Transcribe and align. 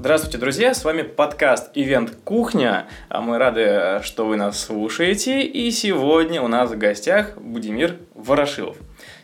Здравствуйте, 0.00 0.38
друзья! 0.38 0.74
С 0.74 0.84
вами 0.84 1.02
подкаст 1.02 1.72
«Ивент 1.74 2.12
Кухня». 2.22 2.86
А 3.08 3.20
Мы 3.20 3.36
рады, 3.36 4.00
что 4.04 4.26
вы 4.26 4.36
нас 4.36 4.60
слушаете. 4.60 5.42
И 5.42 5.72
сегодня 5.72 6.40
у 6.40 6.46
нас 6.46 6.70
в 6.70 6.78
гостях 6.78 7.36
Будимир 7.36 7.96
Ворошилов. 8.14 8.76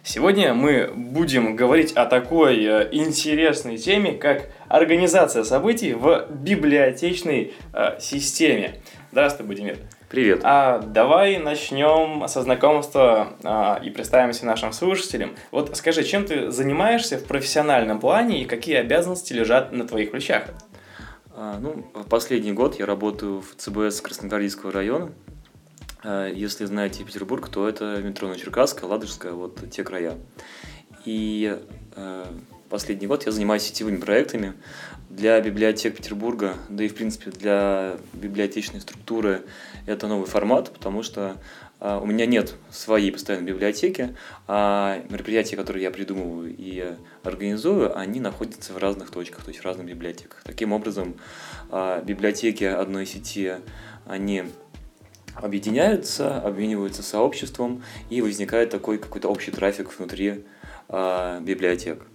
Сегодня 0.03 0.53
мы 0.53 0.91
будем 0.93 1.55
говорить 1.55 1.93
о 1.93 2.07
такой 2.07 2.57
э, 2.65 2.89
интересной 2.91 3.79
теме, 3.79 4.15
как 4.15 4.51
организация 4.67 5.45
событий 5.45 5.95
в 5.95 6.27
библиотечной 6.29 7.55
э, 7.73 8.01
системе. 8.01 8.83
Здравствуй, 9.13 9.47
Будимир. 9.47 9.79
Привет. 10.15 10.43
А 10.45 10.79
давай 10.79 11.39
начнем 11.39 12.29
со 12.29 12.43
знакомства 12.43 13.33
а, 13.43 13.81
и 13.83 13.91
представимся 13.91 14.47
нашим 14.47 14.73
слушателям. 14.73 15.35
Вот 15.51 15.77
скажи, 15.77 16.05
чем 16.05 16.25
ты 16.25 16.53
занимаешься 16.53 17.19
в 17.19 17.25
профессиональном 17.25 17.99
плане 17.99 18.41
и 18.41 18.45
какие 18.45 18.77
обязанности 18.77 19.33
лежат 19.33 19.73
на 19.73 19.89
твоих 19.89 20.13
плечах? 20.13 20.45
А, 21.35 21.59
ну, 21.59 21.85
последний 22.09 22.53
год 22.53 22.79
я 22.79 22.87
работаю 22.87 23.41
в 23.41 23.57
ЦБС 23.57 24.03
Красногвардейского 24.03 24.71
района. 24.71 25.11
А, 26.05 26.29
если 26.31 26.65
знаете 26.67 27.03
Петербург, 27.03 27.49
то 27.49 27.69
это 27.69 28.01
метро 28.01 28.29
Новочеркасская, 28.29 28.89
Ладожская, 28.89 29.33
вот 29.33 29.69
те 29.69 29.83
края. 29.83 30.15
И 31.05 31.59
а, 31.97 32.33
последний 32.69 33.09
год 33.09 33.27
я 33.27 33.33
занимаюсь 33.33 33.63
сетевыми 33.63 33.97
проектами 33.97 34.55
для 35.11 35.41
библиотек 35.41 35.97
Петербурга, 35.97 36.55
да 36.69 36.85
и 36.85 36.89
в 36.89 36.95
принципе 36.95 37.31
для 37.31 37.97
библиотечной 38.13 38.81
структуры 38.81 39.43
это 39.87 40.07
новый 40.07 40.27
формат, 40.27 40.71
потому 40.73 41.03
что 41.03 41.37
э, 41.81 41.99
у 42.03 42.07
меня 42.07 42.27
нет 42.27 42.55
своей 42.71 43.11
постоянной 43.11 43.47
библиотеки, 43.53 44.17
а 44.47 45.03
мероприятия, 45.11 45.57
которые 45.57 45.83
я 45.83 45.91
придумываю 45.91 46.55
и 46.57 46.95
организую, 47.23 47.97
они 47.97 48.21
находятся 48.21 48.73
в 48.73 48.79
разных 48.79 49.11
точках, 49.11 49.45
то 49.45 49.51
есть 49.51 49.61
в 49.61 49.65
разных 49.65 49.87
библиотеках. 49.87 50.43
Таким 50.45 50.73
образом, 50.73 51.17
э, 51.71 52.03
библиотеки 52.05 52.65
одной 52.65 53.07
сети, 53.07 53.55
они 54.07 54.45
объединяются, 55.35 56.41
обмениваются 56.41 57.03
сообществом, 57.03 57.83
и 58.11 58.23
возникает 58.23 58.71
такой 58.71 58.99
какой-то 58.99 59.29
общий 59.29 59.51
трафик 59.51 59.97
внутри 59.99 60.45
э, 60.89 61.41
библиотек. 61.41 62.07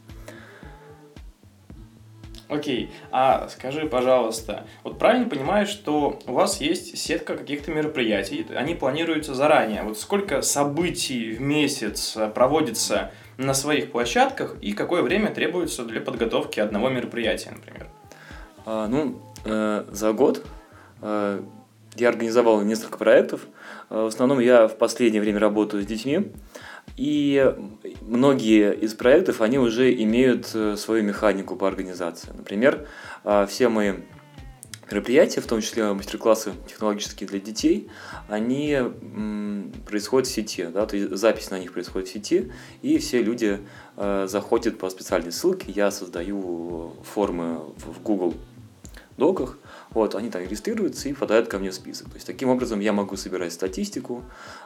Окей, 2.50 2.90
а 3.12 3.48
скажи, 3.48 3.86
пожалуйста, 3.86 4.66
вот 4.84 4.98
правильно 4.98 5.30
понимаю, 5.30 5.68
что 5.68 6.20
у 6.26 6.34
вас 6.34 6.60
есть 6.60 6.98
сетка 6.98 7.38
каких-то 7.38 7.72
мероприятий, 7.72 8.44
они 8.56 8.74
планируются 8.74 9.36
заранее. 9.36 9.84
Вот 9.84 10.00
сколько 10.00 10.42
событий 10.42 11.34
в 11.34 11.42
месяц 11.42 12.18
проводится 12.34 13.12
на 13.38 13.54
своих 13.54 13.92
площадках 13.92 14.56
и 14.62 14.74
какое 14.74 15.04
время 15.04 15.30
требуется 15.32 15.86
для 15.86 16.02
подготовки 16.02 16.60
одного 16.60 16.90
мероприятия, 16.90 17.52
например? 17.52 17.88
А, 18.66 18.88
ну, 18.88 19.22
э, 19.46 19.86
за 19.92 20.12
год 20.14 20.44
э, 21.02 21.42
я 21.96 22.10
организовал 22.10 22.62
несколько 22.62 22.98
проектов. 22.98 23.42
Э, 23.92 24.04
в 24.04 24.08
основном 24.08 24.40
я 24.40 24.68
в 24.68 24.76
последнее 24.76 25.22
время 25.22 25.40
работаю 25.40 25.84
с 25.84 25.86
детьми. 25.86 26.32
И 27.00 27.56
многие 28.02 28.76
из 28.76 28.94
проектов, 28.94 29.40
они 29.40 29.58
уже 29.58 29.94
имеют 30.04 30.52
э, 30.54 30.76
свою 30.76 31.02
механику 31.02 31.56
по 31.56 31.66
организации. 31.66 32.30
Например, 32.36 32.90
а, 33.24 33.46
все 33.46 33.70
мои 33.70 33.94
мероприятия, 34.92 35.40
в 35.40 35.48
том 35.48 35.62
числе 35.62 35.94
мастер-классы 35.94 36.52
технологические 36.68 37.30
для 37.30 37.40
детей, 37.40 37.90
они 38.28 38.80
происходят 39.86 40.28
в 40.28 40.32
сети, 40.32 40.66
да, 40.66 40.86
то 40.86 40.98
есть 40.98 41.16
запись 41.16 41.52
на 41.52 41.60
них 41.60 41.72
происходит 41.72 42.10
в 42.10 42.12
сети, 42.12 42.52
и 42.82 42.98
все 42.98 43.24
люди 43.24 43.60
э, 43.96 44.28
заходят 44.28 44.78
по 44.78 44.90
специальной 44.90 45.32
ссылке, 45.32 45.72
я 45.72 45.92
создаю 45.92 46.96
формы 47.06 47.60
в 47.78 48.02
Google 48.04 48.34
доках, 49.18 49.58
вот, 49.92 50.16
они 50.16 50.30
там 50.30 50.42
регистрируются 50.42 51.10
и 51.10 51.14
попадают 51.14 51.48
ко 51.48 51.60
мне 51.60 51.72
список. 51.72 52.10
То 52.10 52.16
есть 52.16 52.28
таким 52.28 52.50
образом 52.50 52.80
я 52.80 52.94
могу 52.94 53.16
собирать 53.16 53.54
статистику, 53.54 54.24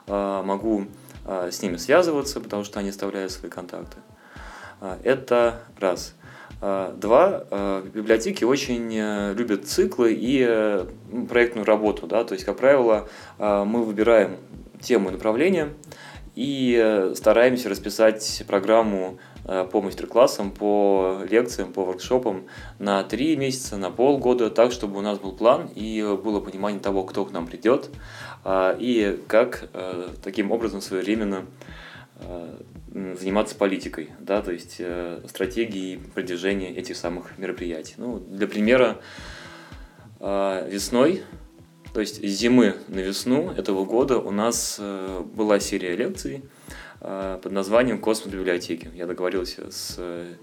а, 0.08 0.44
могу 0.44 0.88
а, 1.26 1.50
с 1.52 1.62
ними 1.62 1.78
связываться, 1.78 2.40
потому 2.40 2.64
что 2.64 2.80
они 2.80 2.90
оставляют 2.90 3.32
свои 3.32 3.50
контакты. 3.50 3.98
А, 4.82 5.00
это 5.04 5.62
раз. 5.80 6.16
Два, 6.62 7.44
библиотеки 7.94 8.46
очень 8.46 8.90
э, 8.96 9.34
любят 9.34 9.68
циклы 9.68 10.14
и 10.14 10.46
э, 10.48 10.86
проектную 11.28 11.66
работу. 11.66 12.08
Да? 12.08 12.24
То 12.24 12.36
есть, 12.36 12.46
как 12.46 12.56
правило, 12.56 13.10
мы 13.38 13.84
выбираем 13.84 14.38
тему 14.80 15.10
и 15.10 15.12
направление 15.12 15.74
и 16.36 16.80
э, 16.82 17.14
стараемся 17.16 17.70
расписать 17.70 18.44
программу 18.48 19.20
по 19.44 19.82
мастер-классам, 19.82 20.52
по 20.52 21.20
лекциям, 21.30 21.74
по 21.74 21.84
воркшопам 21.84 22.46
на 22.80 23.04
три 23.04 23.36
месяца, 23.36 23.78
на 23.78 23.92
полгода, 23.92 24.50
так, 24.50 24.72
чтобы 24.72 25.00
у 25.00 25.02
нас 25.02 25.20
был 25.20 25.34
план 25.34 25.70
и 25.76 26.02
было 26.24 26.40
понимание 26.40 26.80
того, 26.80 27.04
кто 27.04 27.26
к 27.26 27.32
нам 27.32 27.48
придет 27.48 27.90
э, 28.46 28.76
и 28.80 29.20
как 29.28 29.70
э, 29.74 30.10
таким 30.24 30.52
образом 30.52 30.82
своевременно 30.82 31.46
заниматься 33.20 33.56
политикой, 33.56 34.12
да, 34.20 34.42
то 34.42 34.52
есть 34.52 34.80
стратегией 35.28 35.98
продвижения 35.98 36.70
этих 36.70 36.96
самых 36.96 37.38
мероприятий. 37.38 37.96
Ну, 37.98 38.20
для 38.20 38.48
примера, 38.48 39.00
весной, 40.20 41.24
то 41.94 42.00
есть 42.00 42.24
с 42.24 42.40
зимы 42.40 42.76
на 42.88 43.00
весну 43.00 43.52
этого 43.52 43.84
года 43.84 44.20
у 44.20 44.32
нас 44.32 44.80
была 44.80 45.60
серия 45.60 45.98
лекций, 45.98 46.44
Э, 46.44 46.63
под 47.04 47.52
названием 47.52 48.00
«Космос-библиотеки». 48.00 48.90
Я 48.96 49.08
договорился 49.08 49.70
с 49.70 49.96
э, 49.98 50.36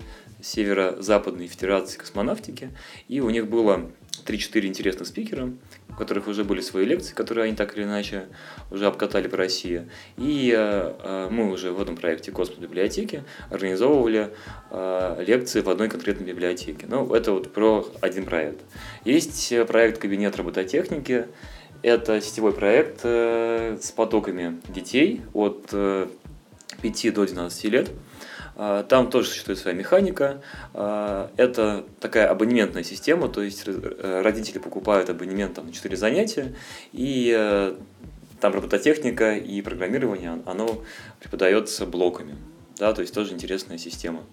Северо-Западной 0.42 1.46
Федерацией 1.46 1.98
космонавтики, 1.98 2.70
и 3.08 3.20
у 3.20 3.30
них 3.30 3.48
было 3.48 3.90
3-4 4.26 4.66
интересных 4.66 5.08
спикера, 5.08 5.52
у 5.88 5.94
которых 5.94 6.28
уже 6.28 6.44
были 6.44 6.60
свои 6.60 6.84
лекции, 6.84 7.14
которые 7.14 7.46
они 7.46 7.56
так 7.56 7.76
или 7.76 7.84
иначе 7.84 8.26
уже 8.70 8.86
обкатали 8.86 9.26
по 9.26 9.38
России. 9.38 9.88
И 10.18 10.54
э, 10.54 11.28
мы 11.30 11.50
уже 11.50 11.72
в 11.72 11.80
этом 11.80 11.96
проекте 11.96 12.30
«Космос-библиотеки» 12.30 13.24
организовывали 13.48 14.28
э, 14.70 15.24
лекции 15.26 15.62
в 15.62 15.70
одной 15.70 15.88
конкретной 15.88 16.26
библиотеке. 16.26 16.86
Ну, 16.88 17.14
это 17.14 17.32
вот 17.32 17.54
про 17.54 17.86
один 18.02 18.26
проект. 18.26 18.60
Есть 19.06 19.54
проект 19.66 19.98
«Кабинет 19.98 20.36
робототехники», 20.36 21.26
это 21.82 22.20
сетевой 22.20 22.52
проект 22.52 23.00
э, 23.04 23.78
с 23.80 23.90
потоками 23.90 24.60
детей 24.68 25.22
от 25.32 25.70
э, 25.72 26.08
5 26.82 27.14
до 27.14 27.26
12 27.26 27.64
лет. 27.64 27.90
А, 28.56 28.82
там 28.82 29.10
тоже 29.10 29.28
существует 29.28 29.58
своя 29.58 29.76
механика. 29.76 30.42
А, 30.74 31.30
это 31.36 31.84
такая 32.00 32.28
абонементная 32.28 32.82
система, 32.82 33.28
то 33.28 33.42
есть 33.42 33.62
э, 33.66 34.20
родители 34.22 34.58
покупают 34.58 35.08
абонемент 35.08 35.54
там, 35.54 35.66
на 35.66 35.72
4 35.72 35.96
занятия, 35.96 36.54
и 36.92 37.34
э, 37.34 37.74
там 38.40 38.52
робототехника 38.52 39.36
и 39.36 39.62
программирование, 39.62 40.42
оно 40.44 40.82
преподается 41.20 41.86
блоками. 41.86 42.36
Да, 42.76 42.92
то 42.92 43.02
есть 43.02 43.14
тоже 43.14 43.32
интересная 43.32 43.78
система. 43.78 44.24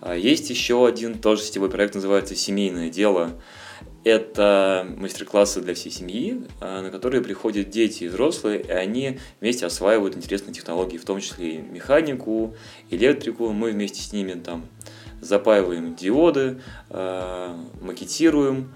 А, 0.00 0.14
есть 0.14 0.50
еще 0.50 0.86
один 0.86 1.18
тоже 1.18 1.42
сетевой 1.42 1.70
проект, 1.70 1.94
называется 1.94 2.34
«Семейное 2.34 2.90
дело». 2.90 3.32
Это 4.04 4.86
мастер-классы 4.96 5.60
для 5.60 5.74
всей 5.74 5.90
семьи, 5.90 6.42
а, 6.60 6.80
на 6.80 6.90
которые 6.90 7.22
приходят 7.22 7.70
дети 7.70 8.04
и 8.04 8.08
взрослые, 8.08 8.62
и 8.62 8.70
они 8.70 9.18
вместе 9.40 9.66
осваивают 9.66 10.16
интересные 10.16 10.54
технологии, 10.54 10.96
в 10.96 11.04
том 11.04 11.18
числе 11.18 11.56
и 11.56 11.58
механику, 11.58 12.54
электрику. 12.88 13.48
Мы 13.50 13.72
вместе 13.72 14.00
с 14.00 14.12
ними 14.12 14.34
там 14.34 14.66
запаиваем 15.20 15.96
диоды, 15.96 16.60
а, 16.88 17.58
макетируем, 17.80 18.72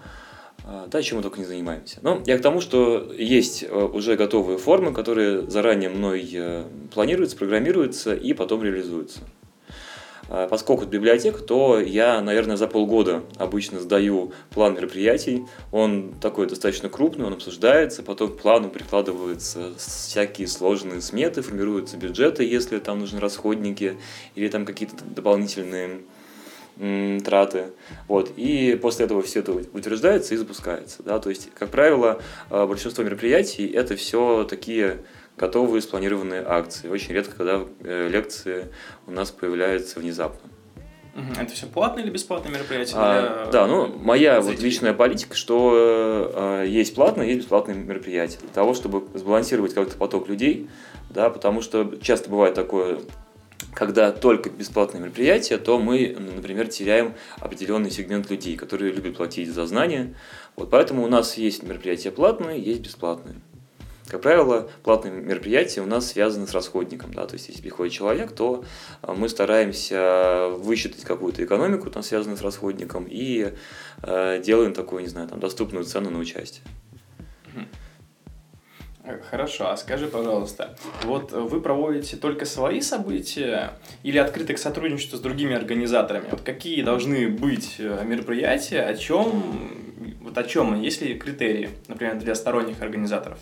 а, 0.64 0.88
да, 0.88 1.00
чем 1.00 1.18
мы 1.18 1.22
только 1.22 1.38
не 1.38 1.46
занимаемся. 1.46 2.00
Но 2.02 2.20
я 2.26 2.36
к 2.36 2.42
тому, 2.42 2.60
что 2.60 3.12
есть 3.16 3.64
уже 3.70 4.16
готовые 4.16 4.58
формы, 4.58 4.92
которые 4.92 5.48
заранее 5.48 5.90
мной 5.90 6.66
планируются, 6.92 7.36
программируются 7.36 8.14
и 8.14 8.32
потом 8.32 8.64
реализуются. 8.64 9.20
А, 10.32 10.46
поскольку 10.46 10.82
это 10.82 10.92
библиотека, 10.92 11.42
то 11.42 11.80
я, 11.80 12.20
наверное, 12.22 12.56
за 12.56 12.68
полгода 12.68 13.24
обычно 13.36 13.80
сдаю 13.80 14.32
план 14.50 14.74
мероприятий. 14.74 15.44
Он 15.72 16.14
такой 16.20 16.46
достаточно 16.46 16.88
крупный, 16.88 17.26
он 17.26 17.32
обсуждается, 17.32 18.04
потом 18.04 18.28
к 18.32 18.38
плану 18.38 18.70
прикладываются 18.70 19.72
всякие 19.76 20.46
сложные 20.46 21.00
сметы, 21.00 21.42
формируются 21.42 21.96
бюджеты, 21.96 22.44
если 22.44 22.78
там 22.78 23.00
нужны 23.00 23.18
расходники 23.18 23.98
или 24.36 24.46
там 24.46 24.64
какие-то 24.64 24.94
дополнительные 25.04 26.02
траты. 27.24 27.72
Вот. 28.08 28.32
И 28.36 28.78
после 28.80 29.04
этого 29.04 29.20
все 29.22 29.40
это 29.40 29.52
утверждается 29.52 30.32
и 30.32 30.38
запускается. 30.38 31.02
Да? 31.02 31.18
То 31.18 31.28
есть, 31.28 31.50
как 31.54 31.68
правило, 31.70 32.22
а, 32.48 32.66
большинство 32.66 33.04
мероприятий 33.04 33.66
это 33.66 33.96
все 33.96 34.44
такие 34.48 34.98
готовые 35.40 35.80
спланированные 35.80 36.44
акции. 36.46 36.88
Очень 36.88 37.14
редко, 37.14 37.34
когда 37.34 37.62
э, 37.80 38.08
лекции 38.08 38.66
у 39.06 39.10
нас 39.10 39.30
появляются 39.30 39.98
внезапно. 39.98 40.50
Это 41.38 41.52
все 41.54 41.66
платное 41.66 42.04
или 42.04 42.10
бесплатное 42.10 42.52
мероприятие? 42.52 42.96
А, 42.98 43.44
для... 43.44 43.52
Да, 43.52 43.66
ну 43.66 43.88
моя 43.88 44.40
вот 44.40 44.60
личная 44.60 44.92
политика, 44.92 45.34
что 45.34 46.62
э, 46.62 46.66
есть 46.68 46.94
платное, 46.94 47.26
есть 47.26 47.40
бесплатные 47.40 47.76
мероприятия. 47.76 48.38
Для 48.38 48.50
того, 48.50 48.74
чтобы 48.74 49.06
сбалансировать 49.18 49.74
как-то 49.74 49.96
поток 49.96 50.28
людей, 50.28 50.68
да, 51.08 51.30
потому 51.30 51.62
что 51.62 51.96
часто 52.00 52.30
бывает 52.30 52.54
такое 52.54 53.00
когда 53.74 54.10
только 54.10 54.50
бесплатное 54.50 55.00
мероприятие, 55.00 55.58
то 55.58 55.78
мы, 55.78 56.16
например, 56.18 56.66
теряем 56.68 57.14
определенный 57.38 57.90
сегмент 57.90 58.28
людей, 58.28 58.56
которые 58.56 58.92
любят 58.92 59.16
платить 59.16 59.48
за 59.48 59.64
знания. 59.66 60.14
Вот 60.56 60.70
поэтому 60.70 61.04
у 61.04 61.08
нас 61.08 61.36
есть 61.36 61.62
мероприятия 61.62 62.10
платные, 62.10 62.60
есть 62.60 62.80
бесплатные. 62.80 63.36
Как 64.10 64.22
правило, 64.22 64.68
платные 64.82 65.14
мероприятия 65.14 65.82
у 65.82 65.86
нас 65.86 66.08
связаны 66.08 66.48
с 66.48 66.52
расходником. 66.52 67.14
Да? 67.14 67.26
То 67.26 67.34
есть, 67.34 67.48
если 67.48 67.62
приходит 67.62 67.92
человек, 67.92 68.32
то 68.32 68.64
а, 69.02 69.14
мы 69.14 69.28
стараемся 69.28 70.48
высчитать 70.58 71.04
какую-то 71.04 71.44
экономику, 71.44 71.90
там, 71.90 72.02
связанную 72.02 72.36
с 72.36 72.42
расходником, 72.42 73.06
и 73.08 73.52
э, 74.02 74.42
делаем 74.44 74.72
такую, 74.72 75.02
не 75.02 75.08
знаю, 75.08 75.28
там, 75.28 75.38
доступную 75.38 75.84
цену 75.84 76.10
на 76.10 76.18
участие. 76.18 76.64
Хорошо, 79.30 79.70
а 79.70 79.76
скажи, 79.76 80.06
пожалуйста, 80.06 80.76
вот 81.04 81.32
вы 81.32 81.60
проводите 81.60 82.16
только 82.16 82.44
свои 82.44 82.80
события 82.80 83.72
или 84.02 84.18
открыты 84.18 84.54
к 84.54 84.58
сотрудничеству 84.58 85.18
с 85.18 85.20
другими 85.20 85.54
организаторами? 85.54 86.26
Вот 86.30 86.42
какие 86.42 86.82
должны 86.82 87.28
быть 87.28 87.76
э, 87.78 88.04
мероприятия, 88.04 88.82
о 88.82 88.94
чем, 88.94 89.89
вот 90.20 90.36
о 90.36 90.44
чем, 90.44 90.80
есть 90.80 91.00
ли 91.00 91.14
критерии, 91.14 91.70
например, 91.88 92.18
для 92.18 92.34
сторонних 92.34 92.82
организаторов? 92.82 93.38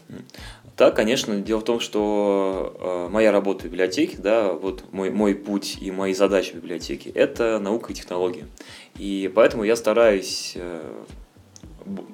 Да, 0.76 0.92
конечно. 0.92 1.40
Дело 1.40 1.58
в 1.58 1.64
том, 1.64 1.80
что 1.80 2.76
э, 2.78 3.12
моя 3.12 3.32
работа 3.32 3.62
в 3.62 3.64
библиотеке, 3.64 4.16
да, 4.18 4.52
вот 4.52 4.84
мой, 4.92 5.10
мой 5.10 5.34
путь 5.34 5.78
и 5.80 5.90
мои 5.90 6.14
задачи 6.14 6.52
в 6.52 6.56
библиотеке– 6.56 7.10
это 7.14 7.58
наука 7.58 7.92
и 7.92 7.96
технологии. 7.96 8.46
И 8.96 9.30
поэтому 9.34 9.64
я 9.64 9.74
стараюсь 9.74 10.52
э, 10.54 11.04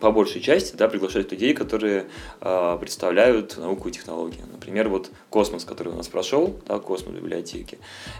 по 0.01 0.11
большей 0.11 0.41
части 0.41 0.77
да, 0.77 0.89
приглашать 0.89 1.31
людей, 1.31 1.55
которые 1.55 2.07
э, 2.41 2.79
представляют 2.81 3.57
науку 3.57 3.89
и 3.89 3.93
технологии. 3.93 4.43
Например, 4.53 4.89
вот 4.89 5.11
космос, 5.31 5.65
который 5.65 5.93
у 5.93 5.97
нас 5.97 6.09
прошел, 6.09 6.59
да, 6.67 6.79
космос 6.79 7.15
библиотеки, 7.15 7.79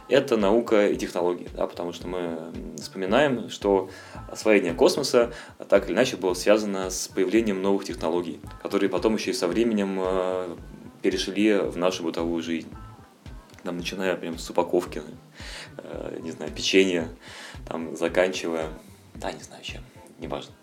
это 0.09 0.37
наука 0.37 0.89
и 0.89 0.97
технологии, 0.97 1.49
да, 1.57 1.67
потому 1.67 1.93
что 1.93 2.09
мы 2.09 2.53
вспоминаем, 2.77 3.49
что 3.51 3.91
освоение 4.31 4.75
космоса 4.75 5.33
так 5.69 5.87
или 5.87 5.95
иначе 5.95 6.17
было 6.17 6.35
связано 6.35 6.91
с 6.91 7.09
появлением 7.09 7.63
новых 7.63 7.85
технологий, 7.85 8.41
которые 8.63 8.89
потом 8.89 9.15
еще 9.15 9.31
и 9.31 9.35
со 9.35 9.49
временем 9.49 9.99
э, 10.01 10.57
перешли 11.03 11.55
в 11.55 11.77
нашу 11.77 12.03
бытовую 12.03 12.43
жизнь. 12.43 12.69
Там, 13.63 13.79
начиная 13.79 14.15
прям 14.17 14.39
с 14.39 14.51
упаковки, 14.51 15.03
э, 15.79 16.19
не 16.23 16.31
знаю, 16.31 16.53
печенья, 16.53 17.09
там, 17.67 17.97
заканчивая, 17.97 18.69
да, 19.15 19.33
не 19.33 19.43
знаю 19.43 19.63
чем, 19.63 19.83
неважно. 20.25 20.53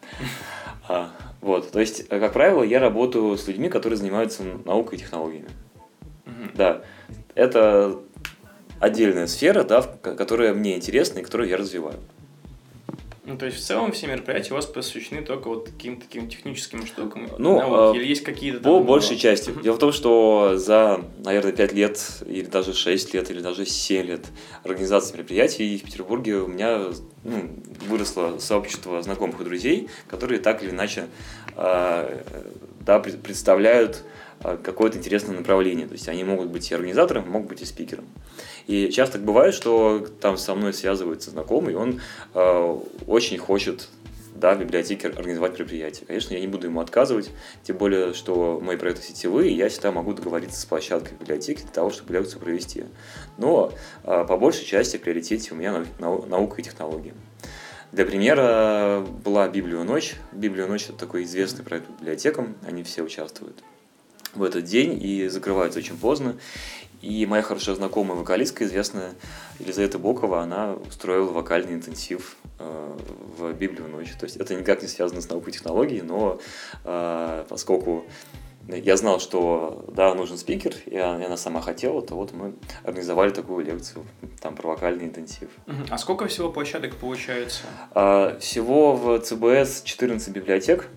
А, 0.87 1.11
вот, 1.41 1.71
то 1.71 1.79
есть, 1.79 2.09
как 2.09 2.33
правило, 2.33 2.63
я 2.63 2.79
работаю 2.79 3.37
с 3.37 3.47
людьми, 3.47 3.69
которые 3.69 3.97
занимаются 3.97 4.43
наукой 4.65 4.97
и 4.97 5.01
технологиями. 5.01 5.49
Угу. 6.25 6.49
Да, 6.55 6.81
это 7.35 7.99
отдельная 8.79 9.27
сфера, 9.27 9.63
да, 9.63 9.83
которая 9.83 10.53
мне 10.53 10.75
интересна 10.75 11.19
и 11.19 11.23
которую 11.23 11.49
я 11.49 11.55
развиваю. 11.55 11.99
Ну, 13.31 13.37
то 13.37 13.45
есть, 13.45 13.59
в 13.59 13.61
целом 13.61 13.93
все 13.93 14.07
мероприятия 14.07 14.51
у 14.51 14.55
вас 14.55 14.65
посвящены 14.65 15.21
только 15.21 15.47
вот 15.47 15.69
каким-то 15.69 16.05
таким 16.05 16.27
техническим 16.27 16.85
штукам? 16.85 17.29
Ну, 17.37 17.59
науки, 17.59 17.97
э, 17.97 18.01
или 18.01 18.09
есть 18.09 18.23
какие-то... 18.23 18.59
По 18.59 18.77
там, 18.77 18.83
большей 18.83 19.13
ну, 19.13 19.19
части. 19.19 19.53
Дело 19.63 19.75
в 19.75 19.79
том, 19.79 19.93
что 19.93 20.57
за, 20.57 21.01
наверное, 21.23 21.53
5 21.53 21.73
лет, 21.73 22.23
или 22.25 22.45
даже 22.45 22.73
6 22.73 23.13
лет, 23.13 23.31
или 23.31 23.39
даже 23.39 23.65
7 23.65 24.05
лет 24.05 24.25
организации 24.65 25.13
мероприятий 25.13 25.77
в 25.77 25.83
Петербурге 25.83 26.39
у 26.39 26.47
меня 26.47 26.87
ну, 27.23 27.49
выросло 27.87 28.37
сообщество 28.39 29.01
знакомых 29.01 29.39
и 29.39 29.43
друзей, 29.45 29.87
которые 30.09 30.41
так 30.41 30.61
или 30.61 30.71
иначе 30.71 31.07
э, 31.55 32.23
да, 32.81 32.99
представляют 32.99 34.03
какое-то 34.41 34.97
интересное 34.97 35.37
направление. 35.37 35.87
То 35.87 35.93
есть 35.93 36.07
они 36.09 36.23
могут 36.23 36.49
быть 36.49 36.69
и 36.71 36.73
организатором, 36.73 37.29
могут 37.29 37.49
быть 37.49 37.61
и 37.61 37.65
спикером. 37.65 38.05
И 38.67 38.89
часто 38.89 39.13
так 39.13 39.23
бывает, 39.23 39.53
что 39.53 40.05
там 40.19 40.37
со 40.37 40.55
мной 40.55 40.73
связывается 40.73 41.31
знакомый, 41.31 41.75
он 41.75 42.01
э, 42.33 42.79
очень 43.07 43.37
хочет 43.37 43.89
да, 44.35 44.55
в 44.55 44.59
библиотеке 44.59 45.07
организовать 45.07 45.53
мероприятие. 45.53 46.05
Конечно, 46.07 46.33
я 46.33 46.39
не 46.39 46.47
буду 46.47 46.67
ему 46.67 46.79
отказывать, 46.79 47.29
тем 47.63 47.77
более, 47.77 48.13
что 48.13 48.59
мои 48.61 48.77
проекты 48.77 49.03
сетевые, 49.03 49.51
и 49.51 49.55
я 49.55 49.69
всегда 49.69 49.91
могу 49.91 50.13
договориться 50.13 50.59
с 50.59 50.65
площадкой 50.65 51.15
библиотеки 51.19 51.61
для 51.61 51.71
того, 51.71 51.89
чтобы 51.89 52.13
лекцию 52.13 52.41
провести. 52.41 52.85
Но 53.37 53.73
э, 54.03 54.25
по 54.27 54.37
большей 54.37 54.65
части 54.65 54.97
в 54.97 55.01
приоритете 55.01 55.53
у 55.53 55.55
меня 55.55 55.85
наука 55.99 56.61
и 56.61 56.63
технологии. 56.63 57.13
Для 57.91 58.05
примера 58.05 59.05
была 59.23 59.49
Библию 59.49 59.83
ночь. 59.83 60.15
Библию 60.31 60.67
ночь 60.67 60.85
это 60.85 60.93
такой 60.93 61.23
известный 61.23 61.65
проект 61.65 61.89
библиотекам, 61.89 62.55
они 62.65 62.83
все 62.83 63.03
участвуют 63.03 63.61
в 64.33 64.43
этот 64.43 64.63
день 64.63 64.97
и 65.01 65.27
закрываются 65.27 65.79
очень 65.79 65.97
поздно. 65.97 66.35
И 67.01 67.25
моя 67.25 67.41
хорошая 67.41 67.75
знакомая 67.75 68.15
вокалистка, 68.17 68.63
известная 68.63 69.13
Елизавета 69.59 69.97
Бокова, 69.97 70.41
она 70.41 70.73
устроила 70.73 71.31
вокальный 71.31 71.73
интенсив 71.73 72.35
э, 72.59 72.97
в 73.37 73.53
Библию 73.53 73.87
ночь. 73.89 74.11
То 74.19 74.25
есть 74.25 74.37
это 74.37 74.53
никак 74.53 74.83
не 74.83 74.87
связано 74.87 75.21
с 75.21 75.27
наукой 75.27 75.49
и 75.49 75.53
технологией, 75.53 76.03
но 76.03 76.39
э, 76.83 77.45
поскольку 77.49 78.05
я 78.67 78.97
знал, 78.97 79.19
что 79.19 79.85
да, 79.87 80.13
нужен 80.13 80.37
спикер, 80.37 80.75
и 80.85 80.97
она 80.97 81.37
сама 81.37 81.61
хотела, 81.61 82.01
то 82.01 82.15
вот 82.15 82.31
мы 82.33 82.53
организовали 82.83 83.31
такую 83.31 83.65
лекцию, 83.65 84.05
там 84.39 84.55
про 84.55 84.69
вокальный 84.69 85.05
интенсив. 85.05 85.49
А 85.89 85.97
сколько 85.97 86.27
всего 86.27 86.51
площадок 86.51 86.95
получается? 86.95 87.63
А, 87.91 88.37
всего 88.39 88.95
в 88.95 89.19
ЦБС 89.19 89.81
14 89.83 90.29
библиотек, 90.29 90.87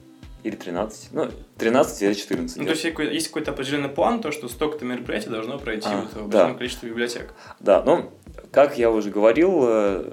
или 0.44 0.54
13. 0.54 1.08
Ну, 1.12 1.30
13 1.58 2.02
или 2.02 2.14
14. 2.14 2.56
Ну, 2.58 2.64
то 2.64 2.70
есть 2.70 2.84
есть 2.84 3.28
какой-то 3.28 3.50
определенный 3.50 3.88
план, 3.88 4.20
то, 4.20 4.30
что 4.30 4.48
столько-то 4.48 4.84
мероприятий 4.84 5.30
должно 5.30 5.58
пройти 5.58 5.88
а, 5.90 6.06
вот 6.14 6.26
в 6.26 6.28
да. 6.28 6.54
количестве 6.54 6.90
библиотек. 6.90 7.34
Да, 7.60 7.82
ну, 7.84 8.12
как 8.52 8.78
я 8.78 8.90
уже 8.90 9.10
говорил, 9.10 9.64
э, 9.66 10.12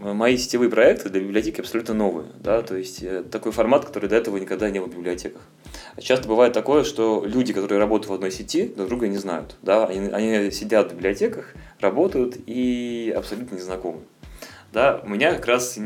мои 0.00 0.36
сетевые 0.36 0.70
проекты 0.70 1.08
для 1.08 1.20
библиотеки 1.20 1.60
абсолютно 1.60 1.94
новые. 1.94 2.28
Да? 2.38 2.62
То 2.62 2.76
есть 2.76 3.02
э, 3.02 3.22
такой 3.22 3.52
формат, 3.52 3.84
который 3.84 4.08
до 4.08 4.16
этого 4.16 4.36
никогда 4.36 4.70
не 4.70 4.80
был 4.80 4.86
в 4.86 4.96
библиотеках. 4.96 5.42
Часто 5.98 6.28
бывает 6.28 6.52
такое, 6.52 6.84
что 6.84 7.24
люди, 7.26 7.52
которые 7.52 7.78
работают 7.78 8.10
в 8.10 8.14
одной 8.14 8.30
сети, 8.30 8.66
друг 8.66 8.88
друга 8.88 9.08
не 9.08 9.16
знают. 9.16 9.56
Да? 9.62 9.86
Они, 9.86 10.08
они 10.08 10.50
сидят 10.50 10.92
в 10.92 10.94
библиотеках, 10.94 11.54
работают 11.80 12.36
и 12.46 13.12
абсолютно 13.16 13.56
не 13.56 13.62
знакомы. 13.62 14.00
Да, 14.72 15.00
у 15.04 15.08
меня 15.08 15.34
как 15.34 15.46
раз 15.46 15.78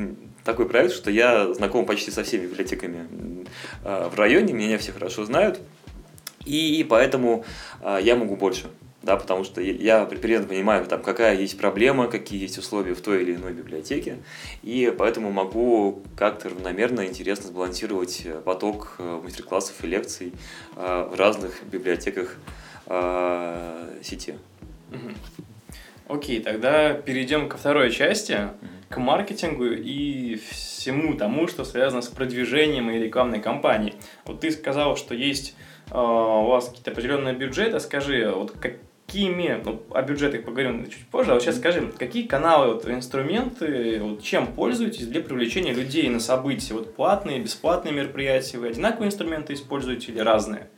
такой 0.44 0.68
проект, 0.68 0.92
что 0.92 1.10
я 1.10 1.52
знаком 1.54 1.86
почти 1.86 2.10
со 2.10 2.22
всеми 2.22 2.46
библиотеками 2.46 3.46
а, 3.82 4.08
в 4.08 4.14
районе, 4.14 4.52
меня 4.52 4.78
все 4.78 4.92
хорошо 4.92 5.24
знают, 5.24 5.60
и 6.44 6.86
поэтому 6.88 7.44
а, 7.80 7.98
я 7.98 8.16
могу 8.16 8.36
больше. 8.36 8.68
Да, 9.04 9.16
потому 9.16 9.44
что 9.44 9.60
я 9.60 10.06
примерно 10.06 10.46
понимаю, 10.46 10.86
там, 10.86 11.02
какая 11.02 11.36
есть 11.36 11.58
проблема, 11.58 12.06
какие 12.06 12.40
есть 12.40 12.56
условия 12.56 12.94
в 12.94 13.02
той 13.02 13.20
или 13.22 13.34
иной 13.34 13.52
библиотеке, 13.52 14.16
и 14.62 14.94
поэтому 14.96 15.30
могу 15.30 16.02
как-то 16.16 16.48
равномерно, 16.48 17.04
интересно 17.04 17.48
сбалансировать 17.48 18.22
э, 18.24 18.40
поток 18.42 18.94
э, 18.98 19.20
мастер-классов 19.22 19.74
и 19.84 19.88
лекций 19.88 20.32
э, 20.76 21.08
в 21.10 21.18
разных 21.18 21.62
библиотеках 21.64 22.36
сети. 24.02 24.34
Окей, 26.06 26.40
тогда 26.40 26.92
перейдем 26.92 27.48
ко 27.48 27.56
второй 27.56 27.90
части 27.90 28.50
к 28.94 28.98
маркетингу 28.98 29.66
и 29.66 30.36
всему 30.50 31.14
тому, 31.14 31.48
что 31.48 31.64
связано 31.64 32.00
с 32.00 32.06
продвижением 32.06 32.90
и 32.90 32.98
рекламной 32.98 33.40
кампанией. 33.40 33.94
Вот 34.24 34.40
ты 34.40 34.52
сказал, 34.52 34.96
что 34.96 35.16
есть 35.16 35.56
э, 35.90 35.98
у 35.98 36.46
вас 36.46 36.68
какие-то 36.68 36.92
определенные 36.92 37.34
бюджеты. 37.34 37.80
Скажи, 37.80 38.30
вот 38.30 38.52
какими, 38.52 39.60
ну, 39.64 39.82
о 39.90 40.02
бюджетах 40.02 40.44
поговорим 40.44 40.88
чуть 40.88 41.06
позже, 41.08 41.32
а 41.32 41.34
вот 41.34 41.42
сейчас 41.42 41.56
скажи, 41.56 41.92
какие 41.98 42.28
каналы, 42.28 42.74
вот, 42.74 42.88
инструменты, 42.88 43.98
вот, 44.00 44.22
чем 44.22 44.46
пользуетесь 44.46 45.08
для 45.08 45.20
привлечения 45.20 45.72
людей 45.72 46.08
на 46.08 46.20
события? 46.20 46.74
Вот 46.74 46.94
платные, 46.94 47.40
бесплатные 47.40 47.92
мероприятия, 47.92 48.58
вы 48.58 48.68
одинаковые 48.68 49.08
инструменты 49.08 49.54
используете 49.54 50.12
или 50.12 50.20
разные? 50.20 50.68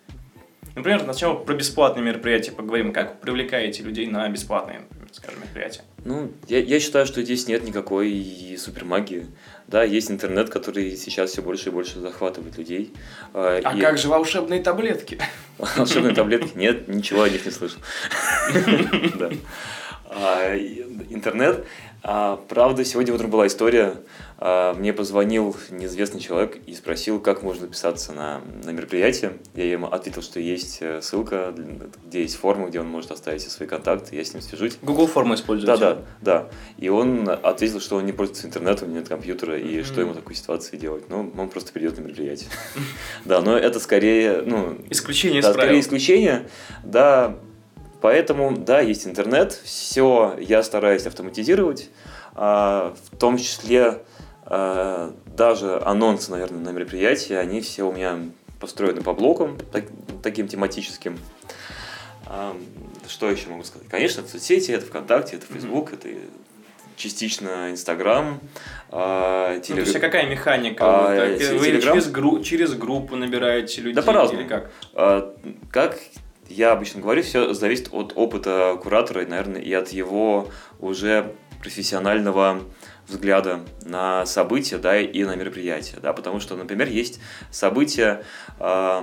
Например, 0.74 1.00
сначала 1.00 1.34
про 1.34 1.54
бесплатные 1.54 2.04
мероприятия 2.04 2.52
поговорим. 2.52 2.92
Как 2.92 3.20
привлекаете 3.20 3.82
людей 3.82 4.06
на 4.06 4.28
бесплатные, 4.28 4.82
скажем, 5.12 5.40
мероприятия? 5.40 5.82
Ну, 6.04 6.32
я, 6.48 6.60
я 6.60 6.80
считаю, 6.80 7.06
что 7.06 7.22
здесь 7.22 7.46
нет 7.48 7.64
никакой 7.64 8.56
супермагии. 8.58 9.26
Да, 9.66 9.82
есть 9.82 10.10
интернет, 10.10 10.50
который 10.50 10.96
сейчас 10.96 11.30
все 11.30 11.42
больше 11.42 11.70
и 11.70 11.72
больше 11.72 12.00
захватывает 12.00 12.56
людей. 12.56 12.92
А, 13.34 13.60
а 13.64 13.76
и... 13.76 13.80
как 13.80 13.98
же 13.98 14.08
волшебные 14.08 14.62
таблетки? 14.62 15.18
Волшебные 15.58 16.14
таблетки? 16.14 16.56
Нет, 16.56 16.86
ничего 16.88 17.22
о 17.22 17.28
них 17.28 17.44
не 17.44 17.50
слышал. 17.50 17.80
А, 20.08 20.56
интернет. 20.56 21.66
А, 22.02 22.40
правда, 22.48 22.84
сегодня 22.84 23.14
утром 23.14 23.30
была 23.30 23.46
история 23.46 23.96
а, 24.38 24.74
мне 24.74 24.92
позвонил 24.92 25.56
неизвестный 25.70 26.20
человек 26.20 26.58
и 26.66 26.74
спросил, 26.74 27.20
как 27.20 27.42
можно 27.42 27.62
записаться 27.62 28.12
на, 28.12 28.40
на 28.64 28.70
мероприятие. 28.70 29.38
Я 29.54 29.70
ему 29.70 29.86
ответил, 29.86 30.22
что 30.22 30.40
есть 30.40 30.78
э, 30.80 31.00
ссылка, 31.00 31.54
где 32.06 32.22
есть 32.22 32.36
форма, 32.36 32.68
где 32.68 32.80
он 32.80 32.88
может 32.88 33.10
оставить 33.12 33.42
свои 33.42 33.66
контакты, 33.66 34.14
я 34.14 34.24
с 34.24 34.34
ним 34.34 34.42
свяжусь. 34.42 34.76
Google 34.82 35.06
форму 35.06 35.34
используете? 35.34 35.80
Да, 35.80 35.94
да, 35.94 36.02
да. 36.20 36.48
И 36.76 36.90
он 36.90 37.28
ответил, 37.28 37.80
что 37.80 37.96
он 37.96 38.04
не 38.04 38.12
пользуется 38.12 38.46
интернетом, 38.46 38.92
нет 38.92 39.08
компьютера, 39.08 39.58
и 39.58 39.78
mm-hmm. 39.78 39.84
что 39.84 40.00
ему 40.02 40.12
в 40.12 40.16
такой 40.16 40.34
ситуации 40.34 40.76
делать. 40.76 41.08
Ну, 41.08 41.32
он 41.36 41.48
просто 41.48 41.72
придет 41.72 41.96
на 41.96 42.02
мероприятие. 42.02 42.50
Да, 43.24 43.40
но 43.40 43.56
это 43.56 43.80
скорее, 43.80 44.42
ну... 44.42 44.78
Исключение 44.90 45.40
из 45.40 45.46
скорее 45.46 45.80
исключение. 45.80 46.48
Да, 46.84 47.38
поэтому, 48.06 48.56
да, 48.56 48.78
есть 48.78 49.04
интернет, 49.04 49.52
все 49.64 50.36
я 50.38 50.62
стараюсь 50.62 51.06
автоматизировать, 51.06 51.90
а, 52.36 52.94
в 53.10 53.16
том 53.16 53.36
числе 53.36 54.02
а, 54.44 55.12
даже 55.26 55.82
анонсы, 55.84 56.30
наверное, 56.30 56.60
на 56.60 56.70
мероприятия, 56.70 57.36
они 57.40 57.60
все 57.60 57.82
у 57.82 57.92
меня 57.92 58.16
построены 58.60 59.02
по 59.02 59.12
блокам, 59.12 59.58
так, 59.72 59.86
таким 60.22 60.46
тематическим. 60.46 61.18
Что 63.08 63.28
еще 63.28 63.48
могу 63.48 63.64
сказать? 63.64 63.88
Конечно, 63.88 64.20
это 64.20 64.30
соцсети, 64.30 64.70
это 64.70 64.86
ВКонтакте, 64.86 65.36
это 65.36 65.46
Фейсбук, 65.52 65.92
это 65.92 66.08
частично 66.94 67.72
Инстаграм, 67.72 68.38
а, 68.90 69.58
телег... 69.58 69.68
Ну, 69.68 69.74
то 69.74 69.80
есть, 69.80 69.96
а 69.96 70.00
какая 70.00 70.28
механика? 70.28 70.84
А, 70.84 71.16
так, 71.16 71.58
вы 71.58 71.66
через, 71.66 72.08
гру... 72.08 72.40
через 72.40 72.74
группу 72.74 73.16
набираете 73.16 73.80
людей? 73.80 73.94
Да 73.94 74.02
по-разному. 74.02 74.42
Или 74.42 74.48
как? 74.48 74.70
А, 74.94 75.34
как 75.72 75.98
я 76.48 76.72
обычно 76.72 77.00
говорю, 77.00 77.22
все 77.22 77.52
зависит 77.54 77.88
от 77.92 78.12
опыта 78.14 78.78
куратора, 78.82 79.26
наверное, 79.26 79.60
и 79.60 79.72
от 79.72 79.90
его 79.90 80.50
уже 80.80 81.34
профессионального 81.60 82.62
взгляда 83.08 83.60
на 83.82 84.26
события, 84.26 84.78
да, 84.78 84.98
и 84.98 85.24
на 85.24 85.36
мероприятия, 85.36 85.98
да, 86.00 86.12
потому 86.12 86.40
что, 86.40 86.56
например, 86.56 86.88
есть 86.88 87.20
события, 87.50 88.22
э, 88.60 89.02